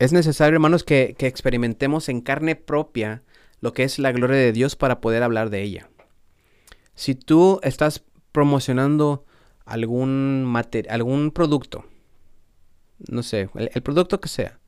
Es 0.00 0.12
necesario, 0.12 0.54
hermanos, 0.54 0.82
que, 0.82 1.14
que 1.16 1.28
experimentemos 1.28 2.08
en 2.08 2.22
carne 2.22 2.56
propia 2.56 3.22
lo 3.60 3.72
que 3.72 3.84
es 3.84 4.00
la 4.00 4.10
gloria 4.10 4.36
de 4.36 4.50
Dios 4.50 4.74
para 4.74 5.00
poder 5.00 5.22
hablar 5.22 5.48
de 5.48 5.62
ella. 5.62 5.88
Si 6.96 7.14
tú 7.14 7.60
estás 7.62 8.02
promocionando 8.32 9.24
algún, 9.64 10.52
algún 10.88 11.30
producto, 11.30 11.84
no 12.98 13.22
sé, 13.22 13.48
el, 13.54 13.82
producto 13.82 14.20
que 14.20 14.28
sea. 14.28 14.58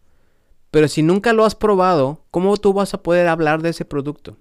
Pero 0.70 0.88
si 0.88 1.02
nunca 1.02 1.32
lo 1.32 1.44
has 1.44 1.54
probado, 1.54 2.24
¿cómo 2.30 2.56
tú 2.56 2.72
vas 2.72 2.94
a 2.94 3.02
poder 3.02 3.28
hablar 3.28 3.62
de 3.62 3.70
ese 3.70 3.84
producto? 3.84 4.36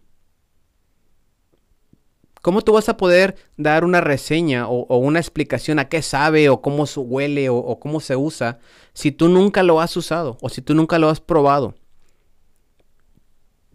¿Cómo 2.42 2.62
tú 2.62 2.74
vas 2.74 2.88
a 2.90 2.98
poder 2.98 3.36
dar 3.58 3.84
una 3.84 4.02
reseña 4.02 4.68
o, 4.68 4.98
una 4.98 5.20
explicación 5.20 5.80
a 5.80 5.90
qué 5.90 6.02
sabe 6.02 6.50
o 6.50 6.62
cómo 6.62 6.86
huele 6.96 7.50
o, 7.50 7.80
cómo 7.80 8.00
se 8.00 8.16
usa 8.16 8.60
si 8.94 9.12
tú 9.12 9.28
nunca 9.28 9.64
lo 9.64 9.82
has 9.82 9.96
usado 9.98 10.38
o 10.42 10.50
si 10.50 10.62
tú 10.62 10.74
nunca 10.74 11.00
lo 11.00 11.10
has 11.10 11.20
probado? 11.20 11.76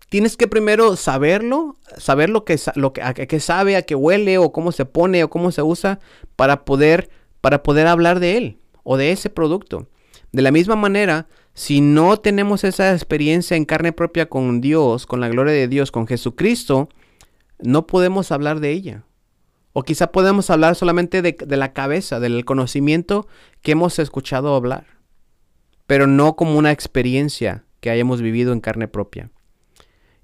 Tienes 0.08 0.36
que 0.36 0.46
primero 0.46 0.94
saberlo, 0.96 1.78
saber 1.96 2.28
lo 2.28 2.44
que, 2.44 2.58
lo 2.74 2.92
que, 2.92 3.02
a 3.02 3.14
qué 3.14 3.40
sabe, 3.40 3.76
a 3.76 3.82
qué 3.82 3.94
huele 3.94 4.36
o 4.36 4.52
cómo 4.52 4.70
se 4.70 4.84
pone 4.84 5.24
o 5.24 5.30
cómo 5.30 5.52
se 5.52 5.62
usa 5.62 6.00
para 6.36 6.66
poder, 6.66 7.08
para 7.40 7.62
poder 7.62 7.86
hablar 7.86 8.20
de 8.20 8.36
él 8.36 8.58
o 8.84 8.98
de 8.98 9.12
ese 9.12 9.30
producto. 9.30 9.88
De 10.32 10.42
la 10.42 10.50
misma 10.50 10.76
manera, 10.76 11.28
si 11.54 11.82
no 11.82 12.16
tenemos 12.16 12.64
esa 12.64 12.92
experiencia 12.92 13.56
en 13.56 13.66
carne 13.66 13.92
propia 13.92 14.28
con 14.28 14.62
Dios, 14.62 15.06
con 15.06 15.20
la 15.20 15.28
gloria 15.28 15.52
de 15.52 15.68
Dios, 15.68 15.92
con 15.92 16.06
Jesucristo, 16.06 16.88
no 17.58 17.86
podemos 17.86 18.32
hablar 18.32 18.60
de 18.60 18.70
ella. 18.70 19.04
O 19.74 19.82
quizá 19.82 20.10
podemos 20.12 20.50
hablar 20.50 20.74
solamente 20.74 21.22
de, 21.22 21.56
la 21.56 21.72
cabeza, 21.72 22.20
del 22.20 22.44
conocimiento 22.44 23.26
que 23.62 23.72
hemos 23.72 23.98
escuchado 23.98 24.54
hablar, 24.54 24.86
pero 25.86 26.06
no 26.06 26.36
como 26.36 26.58
una 26.58 26.72
experiencia 26.72 27.64
que 27.80 27.90
hayamos 27.90 28.20
vivido 28.20 28.52
en 28.52 28.60
carne 28.60 28.88
propia. 28.88 29.30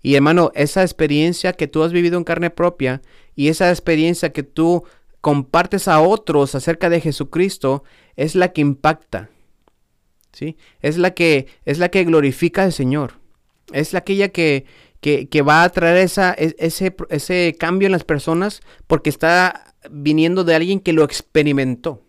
Y 0.00 0.14
hermano, 0.14 0.52
esa 0.54 0.82
experiencia 0.82 1.52
que 1.52 1.66
tú 1.66 1.82
has 1.82 1.92
vivido 1.92 2.18
en 2.18 2.24
carne 2.24 2.50
propia 2.50 3.02
y 3.34 3.48
esa 3.48 3.70
experiencia 3.70 4.32
que 4.32 4.42
tú 4.42 4.84
compartes 5.20 5.88
a 5.88 6.00
otros 6.00 6.54
acerca 6.54 6.88
de 6.88 7.00
Jesucristo 7.00 7.84
es 8.16 8.34
la 8.34 8.52
que 8.52 8.60
impacta, 8.60 9.30
es 10.80 10.98
la 10.98 11.12
que, 11.12 11.46
es 11.64 11.78
la 11.78 11.88
que 11.88 12.04
glorifica 12.04 12.64
al 12.64 12.72
Señor. 12.72 13.14
Es 13.72 13.94
aquella 13.94 14.28
que, 14.28 14.66
que, 15.00 15.42
va 15.42 15.62
a 15.62 15.68
traer 15.68 15.98
esa, 15.98 16.32
ese, 16.32 16.96
ese 17.10 17.56
cambio 17.58 17.86
en 17.86 17.92
las 17.92 18.04
personas 18.04 18.60
porque 18.86 19.10
está 19.10 19.74
viniendo 19.90 20.44
de 20.44 20.54
alguien 20.54 20.80
que 20.80 20.92
lo 20.92 21.04
experimentó. 21.04 22.02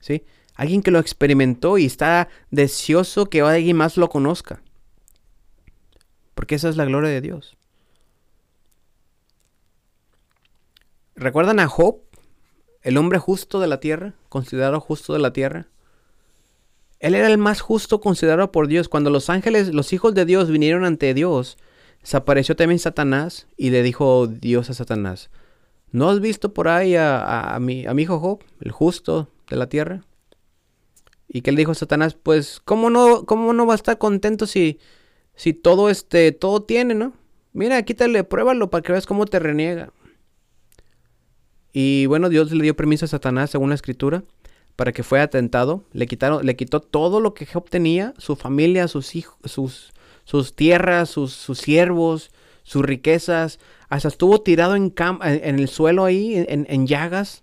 ¿Sí? 0.00 0.24
Alguien 0.54 0.82
que 0.82 0.90
lo 0.90 0.98
experimentó 0.98 1.78
y 1.78 1.86
está 1.86 2.28
deseoso 2.50 3.26
que 3.26 3.40
alguien 3.42 3.76
más 3.76 3.96
lo 3.96 4.08
conozca. 4.08 4.62
Porque 6.34 6.54
esa 6.54 6.68
es 6.68 6.76
la 6.76 6.84
gloria 6.84 7.10
de 7.10 7.20
Dios. 7.20 7.56
¿Recuerdan 11.14 11.60
a 11.60 11.66
Job? 11.66 12.02
El 12.82 12.98
hombre 12.98 13.18
justo 13.18 13.58
de 13.58 13.66
la 13.66 13.80
tierra, 13.80 14.14
considerado 14.28 14.80
justo 14.80 15.12
de 15.12 15.18
la 15.18 15.32
tierra. 15.32 15.66
Él 17.06 17.14
era 17.14 17.28
el 17.28 17.38
más 17.38 17.60
justo 17.60 18.00
considerado 18.00 18.50
por 18.50 18.66
Dios. 18.66 18.88
Cuando 18.88 19.10
los 19.10 19.30
ángeles, 19.30 19.72
los 19.72 19.92
hijos 19.92 20.12
de 20.12 20.24
Dios 20.24 20.50
vinieron 20.50 20.84
ante 20.84 21.14
Dios, 21.14 21.56
se 22.02 22.16
apareció 22.16 22.56
también 22.56 22.80
Satanás 22.80 23.46
y 23.56 23.70
le 23.70 23.84
dijo 23.84 24.26
Dios 24.26 24.70
a 24.70 24.74
Satanás, 24.74 25.30
¿no 25.92 26.10
has 26.10 26.18
visto 26.18 26.52
por 26.52 26.66
ahí 26.66 26.96
a, 26.98 27.56
mi, 27.60 27.86
a 27.86 27.94
mi 27.94 28.02
hijo 28.02 28.18
Job, 28.18 28.40
el 28.60 28.72
justo 28.72 29.28
de 29.48 29.54
la 29.54 29.68
tierra? 29.68 30.02
Y 31.28 31.42
que 31.42 31.52
le 31.52 31.58
dijo 31.58 31.74
Satanás, 31.74 32.14
pues, 32.20 32.60
¿cómo 32.64 32.90
no, 32.90 33.24
cómo 33.24 33.52
no 33.52 33.66
va 33.66 33.74
a 33.74 33.76
estar 33.76 33.98
contento 33.98 34.46
si, 34.46 34.80
si 35.36 35.52
todo 35.52 35.90
este, 35.90 36.32
todo 36.32 36.64
tiene, 36.64 36.94
¿no? 36.94 37.12
Mira, 37.52 37.80
quítale, 37.84 38.24
pruébalo 38.24 38.68
para 38.68 38.82
que 38.82 38.90
veas 38.90 39.06
cómo 39.06 39.26
te 39.26 39.38
reniega. 39.38 39.92
Y 41.72 42.06
bueno, 42.06 42.30
Dios 42.30 42.50
le 42.50 42.64
dio 42.64 42.74
permiso 42.74 43.04
a 43.04 43.08
Satanás, 43.08 43.50
según 43.50 43.68
la 43.68 43.76
escritura, 43.76 44.24
para 44.76 44.92
que 44.92 45.02
fuera 45.02 45.24
atentado. 45.24 45.84
Le, 45.92 46.06
quitaron, 46.06 46.44
le 46.44 46.56
quitó 46.56 46.80
todo 46.80 47.20
lo 47.20 47.34
que 47.34 47.46
Job 47.46 47.68
tenía, 47.68 48.14
su 48.18 48.36
familia, 48.36 48.88
sus 48.88 49.16
hijos, 49.16 49.36
sus, 49.44 49.92
sus 50.24 50.54
tierras, 50.54 51.10
sus, 51.10 51.32
siervos, 51.58 52.30
sus 52.62 52.84
riquezas, 52.84 53.58
hasta 53.88 54.08
estuvo 54.08 54.40
tirado 54.40 54.76
en, 54.76 54.92
en 55.22 55.58
el 55.58 55.68
suelo 55.68 56.04
ahí, 56.04 56.36
en, 56.36 56.66
en 56.68 56.86
llagas, 56.86 57.42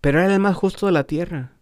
pero 0.00 0.20
era 0.20 0.32
el 0.32 0.40
más 0.40 0.56
justo 0.56 0.86
de 0.86 0.92
la 0.92 1.04
tierra. 1.04 1.54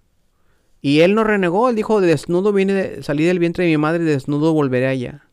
Y 0.80 1.00
él 1.00 1.14
no 1.14 1.22
renegó, 1.22 1.70
él 1.70 1.76
dijo, 1.76 2.00
desnudo 2.00 2.52
vine, 2.52 2.72
de, 2.72 3.02
salí 3.04 3.24
del 3.24 3.38
vientre 3.38 3.64
de 3.64 3.70
mi 3.70 3.76
madre 3.76 4.02
desnudo 4.02 4.52
volveré 4.52 4.88
allá. 4.88 5.28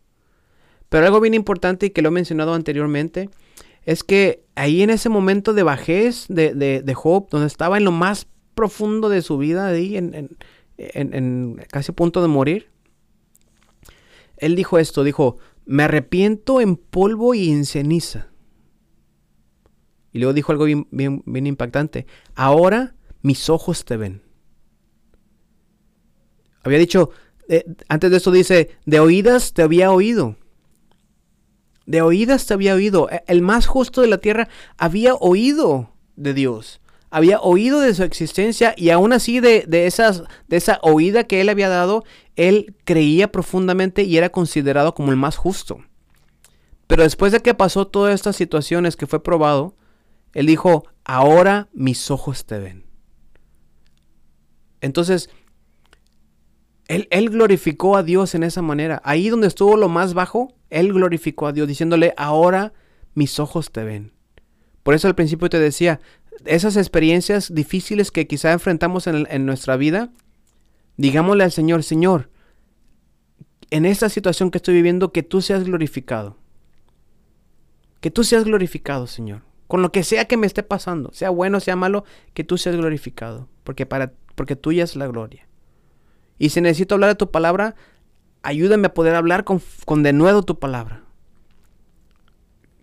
Pero 0.89 1.07
algo 1.07 1.19
bien 1.19 1.33
importante 1.33 1.87
y 1.87 1.89
que 1.89 2.03
lo 2.03 2.09
he 2.09 2.11
mencionado 2.11 2.53
anteriormente, 2.53 3.31
es 3.83 4.03
que 4.03 4.43
ahí 4.53 4.83
en 4.83 4.91
ese 4.91 5.09
momento 5.09 5.53
de 5.53 5.63
bajez 5.63 6.25
de, 6.29 6.53
de, 6.53 6.93
Job, 6.93 7.29
donde 7.31 7.47
estaba 7.47 7.77
en 7.77 7.85
lo 7.85 7.91
más 7.91 8.27
profundo 8.59 9.07
de 9.07 9.21
su 9.21 9.37
vida, 9.37 9.67
ahí 9.67 9.95
en, 9.95 10.35
en, 10.77 11.65
casi 11.71 11.93
a 11.93 11.95
punto 11.95 12.21
de 12.21 12.27
morir, 12.27 12.67
él 14.35 14.57
dijo 14.57 14.77
esto, 14.77 15.05
dijo, 15.05 15.37
me 15.65 15.83
arrepiento 15.83 16.59
en 16.59 16.75
polvo 16.75 17.33
y 17.33 17.51
en 17.51 17.63
ceniza. 17.63 18.27
Y 20.11 20.19
luego 20.19 20.33
dijo 20.33 20.51
algo 20.51 20.65
bien, 20.65 20.87
bien, 20.91 21.47
impactante, 21.47 22.05
ahora 22.35 22.95
mis 23.21 23.49
ojos 23.49 23.85
te 23.85 23.95
ven. 23.95 24.23
Había 26.63 26.79
dicho, 26.79 27.11
eh, 27.47 27.63
antes 27.87 28.11
de 28.11 28.17
eso 28.17 28.31
dice, 28.31 28.77
de 28.85 28.99
oídas 28.99 29.53
te 29.53 29.61
había 29.61 29.93
oído. 29.93 30.35
De 31.85 32.01
oídas 32.01 32.45
te 32.45 32.53
había 32.53 32.75
oído. 32.75 33.09
E, 33.09 33.23
el 33.27 33.41
más 33.41 33.67
justo 33.67 34.01
de 34.01 34.07
la 34.07 34.17
tierra 34.17 34.49
había 34.77 35.13
oído 35.15 35.93
de 36.17 36.33
Dios. 36.33 36.81
Había 37.11 37.39
oído 37.39 37.79
de 37.79 37.93
su 37.93 38.03
existencia 38.03 38.73
y 38.77 38.91
aún 38.91 39.13
así 39.13 39.39
de, 39.39 39.65
esas, 39.85 40.23
esa 40.49 40.79
oída 40.83 41.23
que 41.23 41.41
él 41.41 41.49
había 41.49 41.69
dado, 41.69 42.03
él 42.35 42.75
creía 42.83 43.31
profundamente 43.31 44.03
y 44.03 44.17
era 44.17 44.29
considerado 44.29 44.93
como 44.93 45.11
el 45.11 45.17
más 45.17 45.35
justo. 45.35 45.79
Pero 46.87 47.03
después 47.03 47.31
de 47.31 47.39
que 47.41 47.53
pasó 47.53 47.87
todas 47.87 48.13
estas 48.13 48.35
situaciones 48.35 48.95
que 48.95 49.07
fue 49.07 49.23
probado, 49.23 49.75
él 50.33 50.45
dijo, 50.45 50.85
ahora 51.03 51.69
mis 51.73 52.11
ojos 52.11 52.45
te 52.45 52.59
ven. 52.59 52.85
Entonces, 54.81 55.29
él, 56.89 57.29
glorificó 57.29 57.97
a 57.97 58.03
Dios 58.03 58.33
en 58.33 58.43
esa 58.43 58.63
manera. 58.63 58.99
Ahí 59.05 59.29
donde 59.29 59.47
estuvo 59.47 59.77
lo 59.77 59.89
más 59.89 60.15
bajo, 60.15 60.55
él 60.71 60.91
glorificó 60.91 61.45
a 61.45 61.53
Dios 61.53 61.67
diciéndole, 61.67 62.13
ahora 62.17 62.73
mis 63.13 63.39
ojos 63.39 63.71
te 63.71 63.83
ven. 63.83 64.11
Por 64.81 64.95
eso 64.95 65.07
al 65.07 65.13
principio 65.13 65.49
te 65.49 65.59
decía, 65.59 65.99
esas 66.45 66.77
experiencias 66.77 67.53
difíciles 67.53 68.11
que 68.11 68.27
quizá 68.27 68.51
enfrentamos 68.51 69.07
en, 69.07 69.45
nuestra 69.45 69.77
vida, 69.77 70.09
digámosle 70.97 71.43
al 71.43 71.51
Señor, 71.51 71.83
Señor, 71.83 72.29
en 73.71 73.85
esta 73.85 74.09
situación 74.09 74.51
que 74.51 74.57
estoy 74.57 74.73
viviendo, 74.73 75.11
que 75.11 75.23
tú 75.23 75.41
seas 75.41 75.63
glorificado. 75.63 76.37
Que 78.01 78.11
tú 78.11 78.23
seas 78.23 78.45
glorificado, 78.45 79.07
Señor. 79.07 79.43
Con 79.67 79.81
lo 79.81 79.91
que 79.91 80.03
sea 80.03 80.25
que 80.25 80.37
me 80.37 80.47
esté 80.47 80.63
pasando, 80.63 81.11
sea 81.13 81.29
bueno, 81.29 81.59
sea 81.59 81.75
malo, 81.75 82.03
que 82.33 82.43
tú 82.43 82.57
seas 82.57 82.75
glorificado. 82.75 83.47
Porque, 83.63 83.85
para, 83.85 84.13
porque 84.35 84.55
tuya 84.55 84.83
es 84.83 84.95
la 84.95 85.07
gloria. 85.07 85.47
Y 86.39 86.49
si 86.49 86.61
necesito 86.61 86.95
hablar 86.95 87.11
de 87.11 87.15
tu 87.15 87.29
palabra, 87.29 87.75
ayúdame 88.41 88.87
a 88.87 88.93
poder 88.93 89.15
hablar 89.15 89.43
con, 89.43 89.61
con 89.85 90.01
de 90.01 90.13
nuevo 90.13 90.43
tu 90.43 90.57
palabra. 90.57 91.03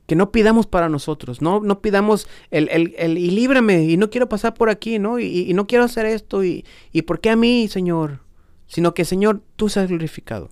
Que 0.07 0.14
no 0.14 0.31
pidamos 0.31 0.66
para 0.66 0.88
nosotros, 0.88 1.42
no, 1.42 1.61
no 1.61 1.81
pidamos 1.81 2.29
el, 2.51 2.69
el, 2.71 2.95
el, 2.97 3.19
y 3.19 3.31
líbrame, 3.31 3.85
y 3.85 3.97
no 3.97 4.09
quiero 4.09 4.29
pasar 4.29 4.55
por 4.55 4.71
aquí, 4.71 4.99
¿no? 4.99 5.19
Y, 5.19 5.51
y 5.51 5.55
no 5.55 5.66
quiero 5.66 5.85
hacer 5.85 6.07
esto, 6.07 6.45
y, 6.45 6.64
y 6.92 7.03
¿por 7.03 7.21
qué 7.21 7.31
a 7.31 7.37
mí, 7.37 7.66
Señor? 7.69 8.21
Sino 8.69 8.95
que, 8.95 9.05
Señor, 9.05 9.42
tú 9.57 9.69
seas 9.69 9.88
glorificado. 9.88 10.51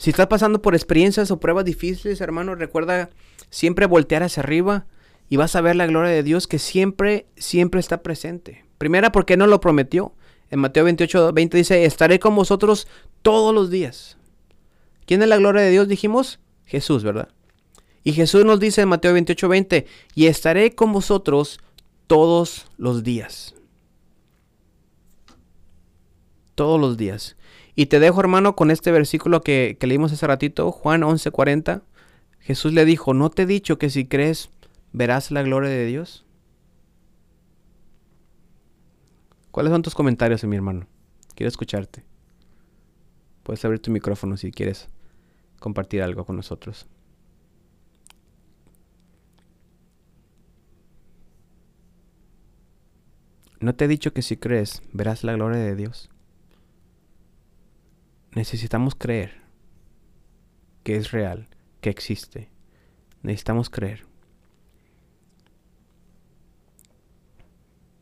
Si 0.00 0.08
estás 0.08 0.28
pasando 0.28 0.62
por 0.62 0.74
experiencias 0.74 1.30
o 1.30 1.40
pruebas 1.40 1.66
difíciles, 1.66 2.22
hermano, 2.22 2.54
recuerda 2.54 3.10
siempre 3.50 3.84
voltear 3.84 4.22
hacia 4.22 4.42
arriba 4.42 4.86
y 5.28 5.36
vas 5.36 5.54
a 5.56 5.60
ver 5.60 5.76
la 5.76 5.86
gloria 5.86 6.10
de 6.10 6.22
Dios 6.22 6.46
que 6.46 6.58
siempre, 6.58 7.26
siempre 7.36 7.80
está 7.80 8.02
presente. 8.02 8.64
Primera, 8.78 9.12
porque 9.12 9.36
no 9.36 9.46
lo 9.46 9.60
prometió. 9.60 10.14
En 10.48 10.58
Mateo 10.58 10.84
28, 10.84 11.34
20 11.34 11.56
dice, 11.56 11.84
estaré 11.84 12.18
con 12.18 12.34
vosotros 12.34 12.88
todos 13.20 13.54
los 13.54 13.68
días. 13.68 14.16
¿Quién 15.10 15.22
es 15.22 15.28
la 15.28 15.38
gloria 15.38 15.62
de 15.62 15.72
Dios? 15.72 15.88
Dijimos 15.88 16.38
Jesús, 16.66 17.02
¿verdad? 17.02 17.30
Y 18.04 18.12
Jesús 18.12 18.44
nos 18.44 18.60
dice 18.60 18.82
en 18.82 18.90
Mateo 18.90 19.12
28, 19.12 19.48
20, 19.48 19.86
y 20.14 20.26
estaré 20.26 20.76
con 20.76 20.92
vosotros 20.92 21.58
todos 22.06 22.70
los 22.76 23.02
días. 23.02 23.56
Todos 26.54 26.80
los 26.80 26.96
días. 26.96 27.36
Y 27.74 27.86
te 27.86 27.98
dejo, 27.98 28.20
hermano, 28.20 28.54
con 28.54 28.70
este 28.70 28.92
versículo 28.92 29.40
que, 29.40 29.76
leímos 29.80 30.12
hace 30.12 30.28
ratito, 30.28 30.70
Juan 30.70 31.02
11, 31.02 31.28
40. 31.32 31.82
Jesús 32.38 32.72
le 32.72 32.84
dijo, 32.84 33.12
¿no 33.12 33.30
te 33.30 33.42
he 33.42 33.46
dicho 33.46 33.78
que 33.78 33.90
si 33.90 34.06
crees 34.06 34.50
verás 34.92 35.32
la 35.32 35.42
gloria 35.42 35.70
de 35.70 35.86
Dios? 35.86 36.24
¿Cuáles 39.50 39.72
son 39.72 39.82
tus 39.82 39.96
comentarios, 39.96 40.44
mi 40.44 40.54
hermano? 40.54 40.86
Quiero 41.34 41.48
escucharte. 41.48 42.04
Puedes 43.42 43.64
abrir 43.64 43.80
tu 43.80 43.90
micrófono 43.90 44.36
si 44.36 44.52
quieres 44.52 44.88
compartir 45.60 46.02
algo 46.02 46.24
con 46.24 46.34
nosotros. 46.34 46.88
¿No 53.60 53.74
te 53.74 53.84
he 53.84 53.88
dicho 53.88 54.12
que 54.12 54.22
si 54.22 54.38
crees 54.38 54.82
verás 54.92 55.22
la 55.22 55.34
gloria 55.34 55.60
de 55.60 55.76
Dios? 55.76 56.08
Necesitamos 58.34 58.94
creer 58.94 59.42
que 60.82 60.96
es 60.96 61.10
real, 61.10 61.48
que 61.80 61.90
existe. 61.90 62.48
Necesitamos 63.22 63.68
creer. 63.68 64.06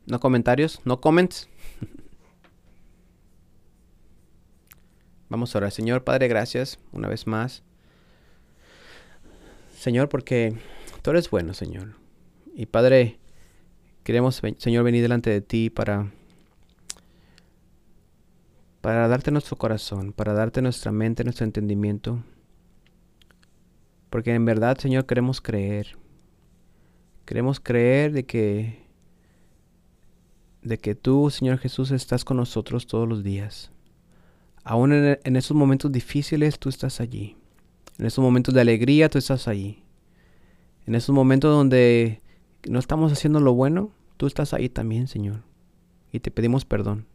No 0.05 0.19
comentarios, 0.19 0.81
no 0.85 1.01
comments. 1.01 1.49
Vamos 5.29 5.53
a 5.53 5.59
orar. 5.59 5.71
Señor 5.71 6.03
Padre, 6.03 6.27
gracias 6.27 6.79
una 6.91 7.07
vez 7.07 7.27
más. 7.27 7.63
Señor, 9.77 10.09
porque 10.09 10.57
tú 11.01 11.11
eres 11.11 11.29
bueno, 11.29 11.53
Señor. 11.53 11.95
Y 12.53 12.65
Padre, 12.65 13.19
queremos, 14.03 14.41
Señor, 14.57 14.83
venir 14.83 15.01
delante 15.01 15.29
de 15.29 15.41
ti 15.41 15.69
para 15.69 16.11
para 18.81 19.07
darte 19.07 19.31
nuestro 19.31 19.57
corazón, 19.57 20.13
para 20.13 20.33
darte 20.33 20.61
nuestra 20.61 20.91
mente, 20.91 21.23
nuestro 21.23 21.45
entendimiento. 21.45 22.23
Porque 24.09 24.33
en 24.33 24.45
verdad, 24.45 24.77
Señor, 24.77 25.05
queremos 25.05 25.41
creer. 25.41 25.97
Queremos 27.25 27.59
creer 27.59 28.11
de 28.11 28.25
que 28.25 28.87
de 30.61 30.77
que 30.77 30.95
tú, 30.95 31.29
Señor 31.29 31.59
Jesús, 31.59 31.91
estás 31.91 32.25
con 32.25 32.37
nosotros 32.37 32.87
todos 32.87 33.07
los 33.07 33.23
días. 33.23 33.71
Aún 34.69 34.93
en, 34.93 35.35
esos 35.35 35.57
momentos 35.57 35.91
difíciles, 35.91 36.59
tú 36.59 36.69
estás 36.69 37.01
allí. 37.01 37.35
En 37.97 38.05
esos 38.05 38.23
momentos 38.23 38.53
de 38.53 38.61
alegría, 38.61 39.09
tú 39.09 39.17
estás 39.17 39.47
allí. 39.47 39.81
En 40.85 40.93
esos 40.93 41.15
momentos 41.15 41.51
donde 41.51 42.21
no 42.69 42.77
estamos 42.77 43.11
haciendo 43.11 43.39
lo 43.39 43.55
bueno, 43.55 43.89
tú 44.17 44.27
estás 44.27 44.53
ahí 44.53 44.69
también, 44.69 45.07
Señor. 45.07 45.41
Y 46.11 46.19
te 46.19 46.29
pedimos 46.29 46.65
perdón. 46.65 47.07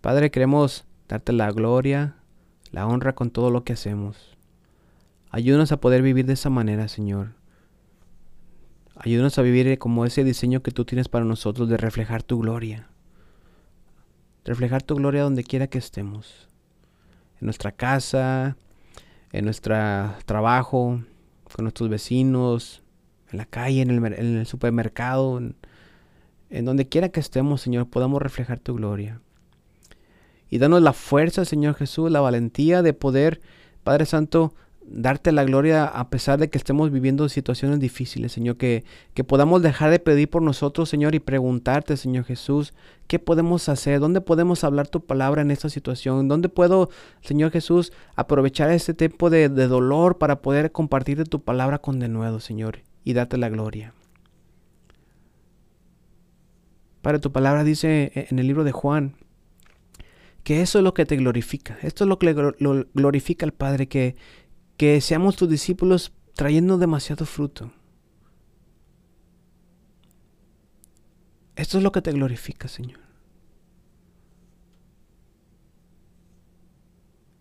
Padre, 0.00 0.32
queremos 0.32 0.84
darte 1.06 1.32
la 1.32 1.52
gloria, 1.52 2.16
la 2.72 2.84
honra 2.84 3.14
con 3.14 3.30
todo 3.30 3.52
lo 3.52 3.62
que 3.62 3.74
hacemos. 3.74 4.36
Ayúdanos 5.30 5.70
a 5.70 5.80
poder 5.80 6.02
vivir 6.02 6.26
de 6.26 6.32
esa 6.32 6.50
manera, 6.50 6.88
Señor. 6.88 7.34
Ayúdanos 8.96 9.38
a 9.38 9.42
vivir 9.42 9.78
como 9.78 10.06
ese 10.06 10.24
diseño 10.24 10.60
que 10.60 10.72
tú 10.72 10.84
tienes 10.84 11.08
para 11.08 11.24
nosotros 11.24 11.68
de 11.68 11.76
reflejar 11.76 12.24
tu 12.24 12.40
gloria. 12.40 12.87
Reflejar 14.48 14.82
tu 14.82 14.94
gloria 14.94 15.24
donde 15.24 15.44
quiera 15.44 15.66
que 15.66 15.76
estemos. 15.76 16.48
En 17.38 17.44
nuestra 17.44 17.70
casa, 17.70 18.56
en 19.30 19.44
nuestro 19.44 19.76
trabajo, 20.24 21.02
con 21.52 21.64
nuestros 21.64 21.90
vecinos, 21.90 22.82
en 23.30 23.36
la 23.36 23.44
calle, 23.44 23.82
en 23.82 23.90
el, 23.90 24.46
supermercado, 24.46 25.36
en, 25.36 25.54
en 26.48 26.64
donde 26.64 26.88
quiera 26.88 27.10
que 27.10 27.20
estemos, 27.20 27.60
Señor, 27.60 27.90
podamos 27.90 28.22
reflejar 28.22 28.58
tu 28.58 28.74
gloria. 28.74 29.20
Y 30.48 30.56
danos 30.56 30.80
la 30.80 30.94
fuerza, 30.94 31.44
Señor 31.44 31.74
Jesús, 31.74 32.10
la 32.10 32.20
valentía 32.20 32.80
de 32.80 32.94
poder, 32.94 33.42
Padre 33.84 34.06
Santo, 34.06 34.54
darte 34.90 35.32
la 35.32 35.44
gloria 35.44 35.84
a 35.84 36.08
pesar 36.08 36.38
de 36.38 36.48
que 36.48 36.58
estemos 36.58 36.90
viviendo 36.90 37.28
situaciones 37.28 37.78
difíciles, 37.78 38.32
Señor, 38.32 38.56
que, 38.56 38.84
que 39.14 39.24
podamos 39.24 39.62
dejar 39.62 39.90
de 39.90 39.98
pedir 39.98 40.28
por 40.30 40.42
nosotros, 40.42 40.88
Señor, 40.88 41.14
y 41.14 41.20
preguntarte, 41.20 41.96
Señor 41.96 42.24
Jesús, 42.24 42.72
¿qué 43.06 43.18
podemos 43.18 43.68
hacer? 43.68 44.00
¿Dónde 44.00 44.20
podemos 44.20 44.64
hablar 44.64 44.88
tu 44.88 45.04
palabra 45.04 45.42
en 45.42 45.50
esta 45.50 45.68
situación? 45.68 46.28
¿Dónde 46.28 46.48
puedo, 46.48 46.88
Señor 47.20 47.50
Jesús, 47.50 47.92
aprovechar 48.16 48.70
este 48.70 48.94
tiempo 48.94 49.30
de, 49.30 49.48
dolor 49.48 50.18
para 50.18 50.40
poder 50.40 50.72
compartir 50.72 51.24
tu 51.24 51.42
palabra 51.42 51.78
con 51.78 51.98
de 51.98 52.08
nuevo, 52.08 52.40
Señor, 52.40 52.80
y 53.04 53.12
darte 53.12 53.36
la 53.36 53.50
gloria? 53.50 53.92
Padre, 57.02 57.20
tu 57.20 57.30
palabra 57.30 57.62
dice 57.62 58.12
en 58.14 58.38
el 58.38 58.46
libro 58.46 58.64
de 58.64 58.72
Juan, 58.72 59.14
que 60.42 60.62
eso 60.62 60.78
es 60.78 60.84
lo 60.84 60.94
que 60.94 61.04
te 61.04 61.16
glorifica. 61.16 61.76
Esto 61.82 62.04
es 62.04 62.08
lo 62.08 62.18
que 62.18 62.32
lo 62.32 62.86
glorifica 62.94 63.44
al 63.44 63.52
Padre, 63.52 63.86
que, 63.86 64.16
que 64.78 65.00
seamos 65.02 65.36
tus 65.36 65.50
discípulos 65.50 66.12
trayendo 66.34 66.78
demasiado 66.78 67.26
fruto. 67.26 67.70
Esto 71.56 71.78
es 71.78 71.84
lo 71.84 71.90
que 71.90 72.00
te 72.00 72.12
glorifica, 72.12 72.68
Señor. 72.68 73.00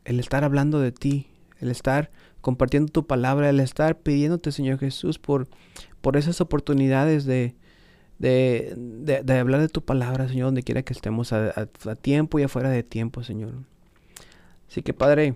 El 0.04 0.20
estar 0.20 0.44
hablando 0.44 0.80
de 0.80 0.92
ti, 0.92 1.28
el 1.60 1.70
estar 1.70 2.10
compartiendo 2.42 2.92
tu 2.92 3.06
palabra, 3.06 3.50
el 3.50 3.60
estar 3.60 4.00
pidiéndote, 4.00 4.52
Señor 4.52 4.80
Jesús, 4.80 5.20
por, 5.20 5.48
por 6.02 6.18
esas 6.18 6.42
oportunidades 6.42 7.26
de, 7.26 7.56
de, 8.18 9.40
hablar 9.40 9.62
de 9.62 9.70
tu 9.70 9.86
palabra, 9.86 10.28
Señor, 10.28 10.48
donde 10.48 10.64
quiera 10.64 10.82
que 10.82 10.94
estemos, 10.94 11.34
a, 11.34 11.68
tiempo 12.02 12.40
y 12.40 12.44
afuera 12.44 12.70
de 12.72 12.82
tiempo, 12.82 13.24
Señor. 13.24 13.54
Así 14.68 14.82
que, 14.82 14.94
Padre, 14.94 15.36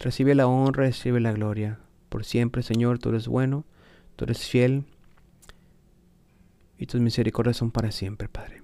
recibe 0.00 0.34
la 0.34 0.48
honra, 0.48 0.84
recibe 0.84 1.20
la 1.20 1.32
gloria. 1.32 1.78
Por 2.08 2.24
siempre, 2.24 2.62
Señor, 2.62 2.98
tú 2.98 3.10
eres 3.10 3.28
bueno, 3.28 3.64
tú 4.16 4.24
eres 4.24 4.46
fiel 4.46 4.84
y 6.78 6.86
tus 6.86 7.00
misericordias 7.00 7.58
son 7.58 7.70
para 7.70 7.92
siempre, 7.92 8.28
Padre. 8.28 8.62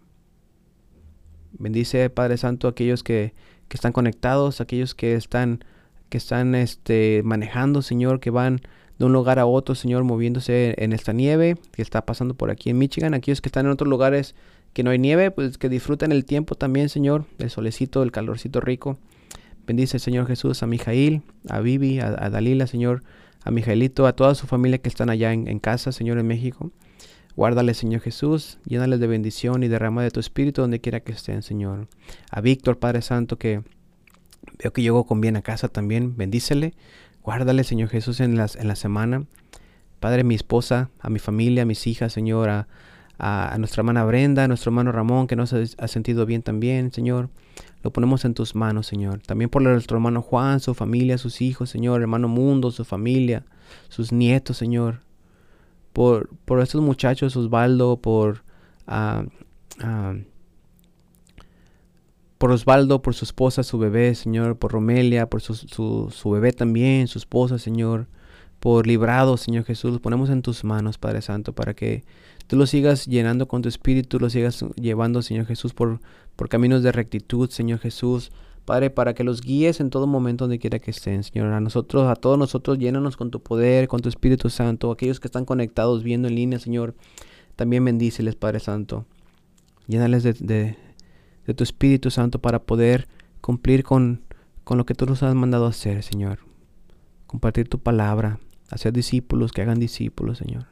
Bendice, 1.53 2.11
Padre 2.11 2.37
Santo, 2.39 2.67
a 2.67 2.71
aquellos 2.71 3.03
que, 3.03 3.35
que 3.69 3.77
están 3.77 3.93
conectados, 3.93 4.61
aquellos 4.61 4.95
que 4.95 5.15
están, 5.15 5.65
que 6.09 6.19
están 6.19 6.55
este, 6.55 7.23
manejando, 7.25 7.83
Señor, 7.83 8.21
que 8.21 8.31
van 8.31 8.61
de 8.99 9.05
un 9.05 9.13
lugar 9.13 9.39
a 9.39 9.47
otro, 9.47 9.75
Señor, 9.75 10.05
moviéndose 10.05 10.75
en 10.79 10.93
esta 10.93 11.13
nieve 11.13 11.57
que 11.73 11.83
está 11.83 12.07
pasando 12.07 12.35
por 12.35 12.51
aquí 12.51 12.71
en 12.71 12.79
Michigan. 12.79 13.15
Aquellos 13.15 13.41
que 13.41 13.49
están 13.49 13.67
en 13.67 13.73
otros 13.73 13.89
lugares 13.89 14.35
que 14.73 14.83
no 14.83 14.91
hay 14.91 14.99
nieve, 14.99 15.31
pues 15.31 15.59
que 15.59 15.69
disfruten 15.69 16.13
el 16.13 16.25
tiempo 16.25 16.55
también, 16.55 16.89
Señor, 16.89 17.25
el 17.39 17.51
solecito, 17.51 18.03
el 18.03 18.13
calorcito 18.13 18.61
rico. 18.61 18.99
Bendice, 19.67 19.99
Señor 19.99 20.27
Jesús, 20.27 20.63
a 20.63 20.67
Mijail, 20.67 21.23
a 21.49 21.61
Vivi, 21.61 21.99
a, 21.99 22.31
Dalila, 22.31 22.67
Señor, 22.67 23.03
a 23.45 23.51
Mijailito, 23.51 24.07
a 24.07 24.15
toda 24.15 24.35
su 24.35 24.47
familia 24.47 24.79
que 24.79 24.89
están 24.89 25.11
allá 25.11 25.33
en, 25.33 25.59
casa, 25.59 25.91
Señor, 25.91 26.19
en 26.19 26.27
México. 26.27 26.71
Guárdale, 27.35 27.75
Señor 27.75 28.01
Jesús, 28.01 28.59
llénales 28.65 29.01
de 29.01 29.09
bendición 29.09 29.63
y 29.63 29.69
derrama 29.69 30.03
de 30.03 30.11
tu 30.11 30.21
espíritu 30.21 30.63
donde 30.63 30.81
quiera 30.81 31.01
que 31.01 31.13
estén, 31.13 31.43
Señor. 31.43 31.89
A 32.31 32.41
Víctor, 32.41 32.79
Padre 32.79 33.03
Santo, 33.03 33.39
que 33.39 33.63
veo 34.59 34.73
que 34.73 34.83
llegó 34.83 35.05
con 35.05 35.21
bien 35.21 35.37
a 35.37 35.43
casa 35.43 35.69
también, 35.69 36.17
bendícele. 36.17 36.75
Guárdale, 37.23 37.65
Señor 37.65 37.89
Jesús, 37.89 38.21
en, 38.21 38.37
las, 38.37 38.55
en 38.55 38.69
la 38.69 38.77
semana. 38.77 39.27
Padre, 39.99 40.23
mi 40.23 40.37
esposa, 40.37 40.91
a 41.01 41.11
mi 41.11 41.19
familia, 41.19 41.63
a 41.63 41.67
mis 41.67 41.87
hijas, 41.87 42.13
Señor, 42.13 42.49
a, 42.49 43.57
nuestra 43.59 43.81
hermana 43.81 44.05
Brenda, 44.05 44.45
a 44.45 44.49
nuestro 44.49 44.71
hermano 44.71 44.93
Ramón, 44.93 45.27
que 45.27 45.37
no 45.37 45.47
se 45.47 45.65
ha 45.77 45.89
sentido 45.89 46.25
bien 46.25 46.43
también, 46.43 46.93
Señor. 46.93 47.31
Lo 47.83 47.93
ponemos 47.93 48.25
en 48.25 48.35
tus 48.35 48.55
manos, 48.55 48.87
Señor. 48.87 49.21
También 49.21 49.51
por 49.51 49.63
nuestro 49.63 49.97
hermano 49.97 50.23
Juan, 50.23 50.61
su 50.61 50.75
familia, 50.75 51.19
sus 51.19 51.41
hijos, 51.41 51.71
Señor, 51.71 52.01
hermano 52.01 52.29
Mundo, 52.29 52.71
su 52.71 52.85
familia, 52.85 53.45
sus 53.89 54.13
nietos, 54.13 54.57
Señor. 54.57 55.01
Por, 55.93 56.31
por 56.45 56.61
estos 56.61 56.83
muchachos, 56.83 57.37
Osvaldo, 57.37 57.97
por, 57.97 58.43
uh, 58.89 59.27
por 62.39 62.51
Osvaldo, 62.51 63.01
por 63.03 63.15
su 63.15 63.25
esposa, 63.25 63.63
su 63.63 63.79
bebé, 63.79 64.15
Señor, 64.15 64.57
por 64.59 64.73
Romelia, 64.73 65.29
por 65.29 65.41
su, 65.41 65.55
su, 65.55 66.11
su, 66.11 66.31
bebé 66.31 66.53
también, 66.53 67.09
su 67.09 67.19
esposa, 67.19 67.59
Señor, 67.59 68.09
por 68.61 68.87
librado, 68.87 69.37
Señor 69.37 69.65
Jesús, 69.65 69.93
los 69.93 70.01
ponemos 70.01 70.31
en 70.31 70.43
tus 70.43 70.65
manos, 70.65 70.99
Padre 70.99 71.23
Santo, 71.23 71.53
para 71.53 71.75
que 71.75 72.05
tú 72.47 72.57
los 72.57 72.71
sigas 72.71 73.07
llenando 73.07 73.49
con 73.49 73.63
tu 73.63 73.69
espíritu, 73.69 74.19
los 74.19 74.33
sigas 74.33 74.65
llevando, 74.77 75.23
Señor 75.23 75.47
Jesús, 75.47 75.75
por, 75.75 76.01
por 76.37 76.49
caminos 76.49 76.83
de 76.83 76.93
rectitud, 76.93 77.51
Señor 77.51 77.79
Jesús, 77.79 78.33
Padre, 78.67 78.91
para 78.91 79.15
que 79.15 79.23
los 79.23 79.43
guíes 79.43 79.79
en 79.79 79.91
todo 79.91 80.09
momento 80.09 80.45
donde 80.45 80.59
quiera 80.59 80.81
que 80.81 80.91
estén, 80.91 81.23
Señor. 81.23 81.53
A 81.53 81.61
nosotros, 81.61 82.09
a 82.11 82.17
todos 82.17 82.37
nosotros, 82.37 82.79
llénanos 82.79 83.17
con 83.17 83.31
tu 83.31 83.41
poder, 83.41 83.87
con 83.87 84.01
tu 84.01 84.09
Espíritu 84.09 84.51
Santo. 84.51 84.91
Aquellos 84.91 85.21
que 85.21 85.29
están 85.29 85.45
conectados, 85.45 86.03
viendo 86.03 86.27
en 86.27 86.35
línea, 86.35 86.59
Señor, 86.59 86.97
también 87.55 87.85
bendíceles, 87.85 88.35
Padre 88.35 88.59
Santo. 88.59 89.07
Llénales 89.87 90.25
de, 90.25 90.77
tu 91.55 91.63
Espíritu 91.63 92.11
Santo 92.11 92.41
para 92.41 92.65
poder 92.65 93.07
cumplir 93.41 93.85
con, 93.85 94.23
con 94.65 94.79
lo 94.79 94.85
que 94.85 94.95
tú 94.95 95.07
nos 95.07 95.23
has 95.23 95.35
mandado 95.37 95.67
hacer, 95.67 96.03
Señor. 96.03 96.41
Compartir 97.29 97.69
tu 97.69 97.79
palabra, 97.79 98.41
hacer 98.71 98.93
discípulos, 98.93 99.53
que 99.53 99.63
hagan 99.63 99.79
discípulos, 99.79 100.39
Señor. 100.39 100.67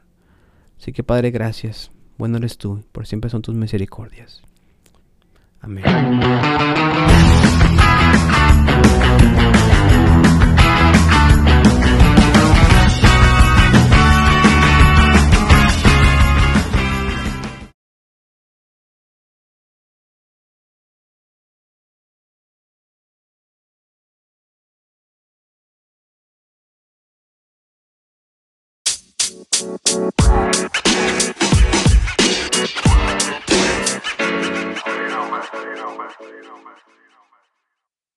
Así 0.78 0.92
que, 0.92 1.03
Padre, 1.03 1.30
gracias. 1.30 1.90
Bueno 2.18 2.36
eres 2.38 2.59
tú, 2.59 2.84
por 2.92 3.07
siempre 3.07 3.30
son 3.30 3.42
tus 3.42 3.55
misericordias. 3.55 4.42
Amén. 5.61 5.84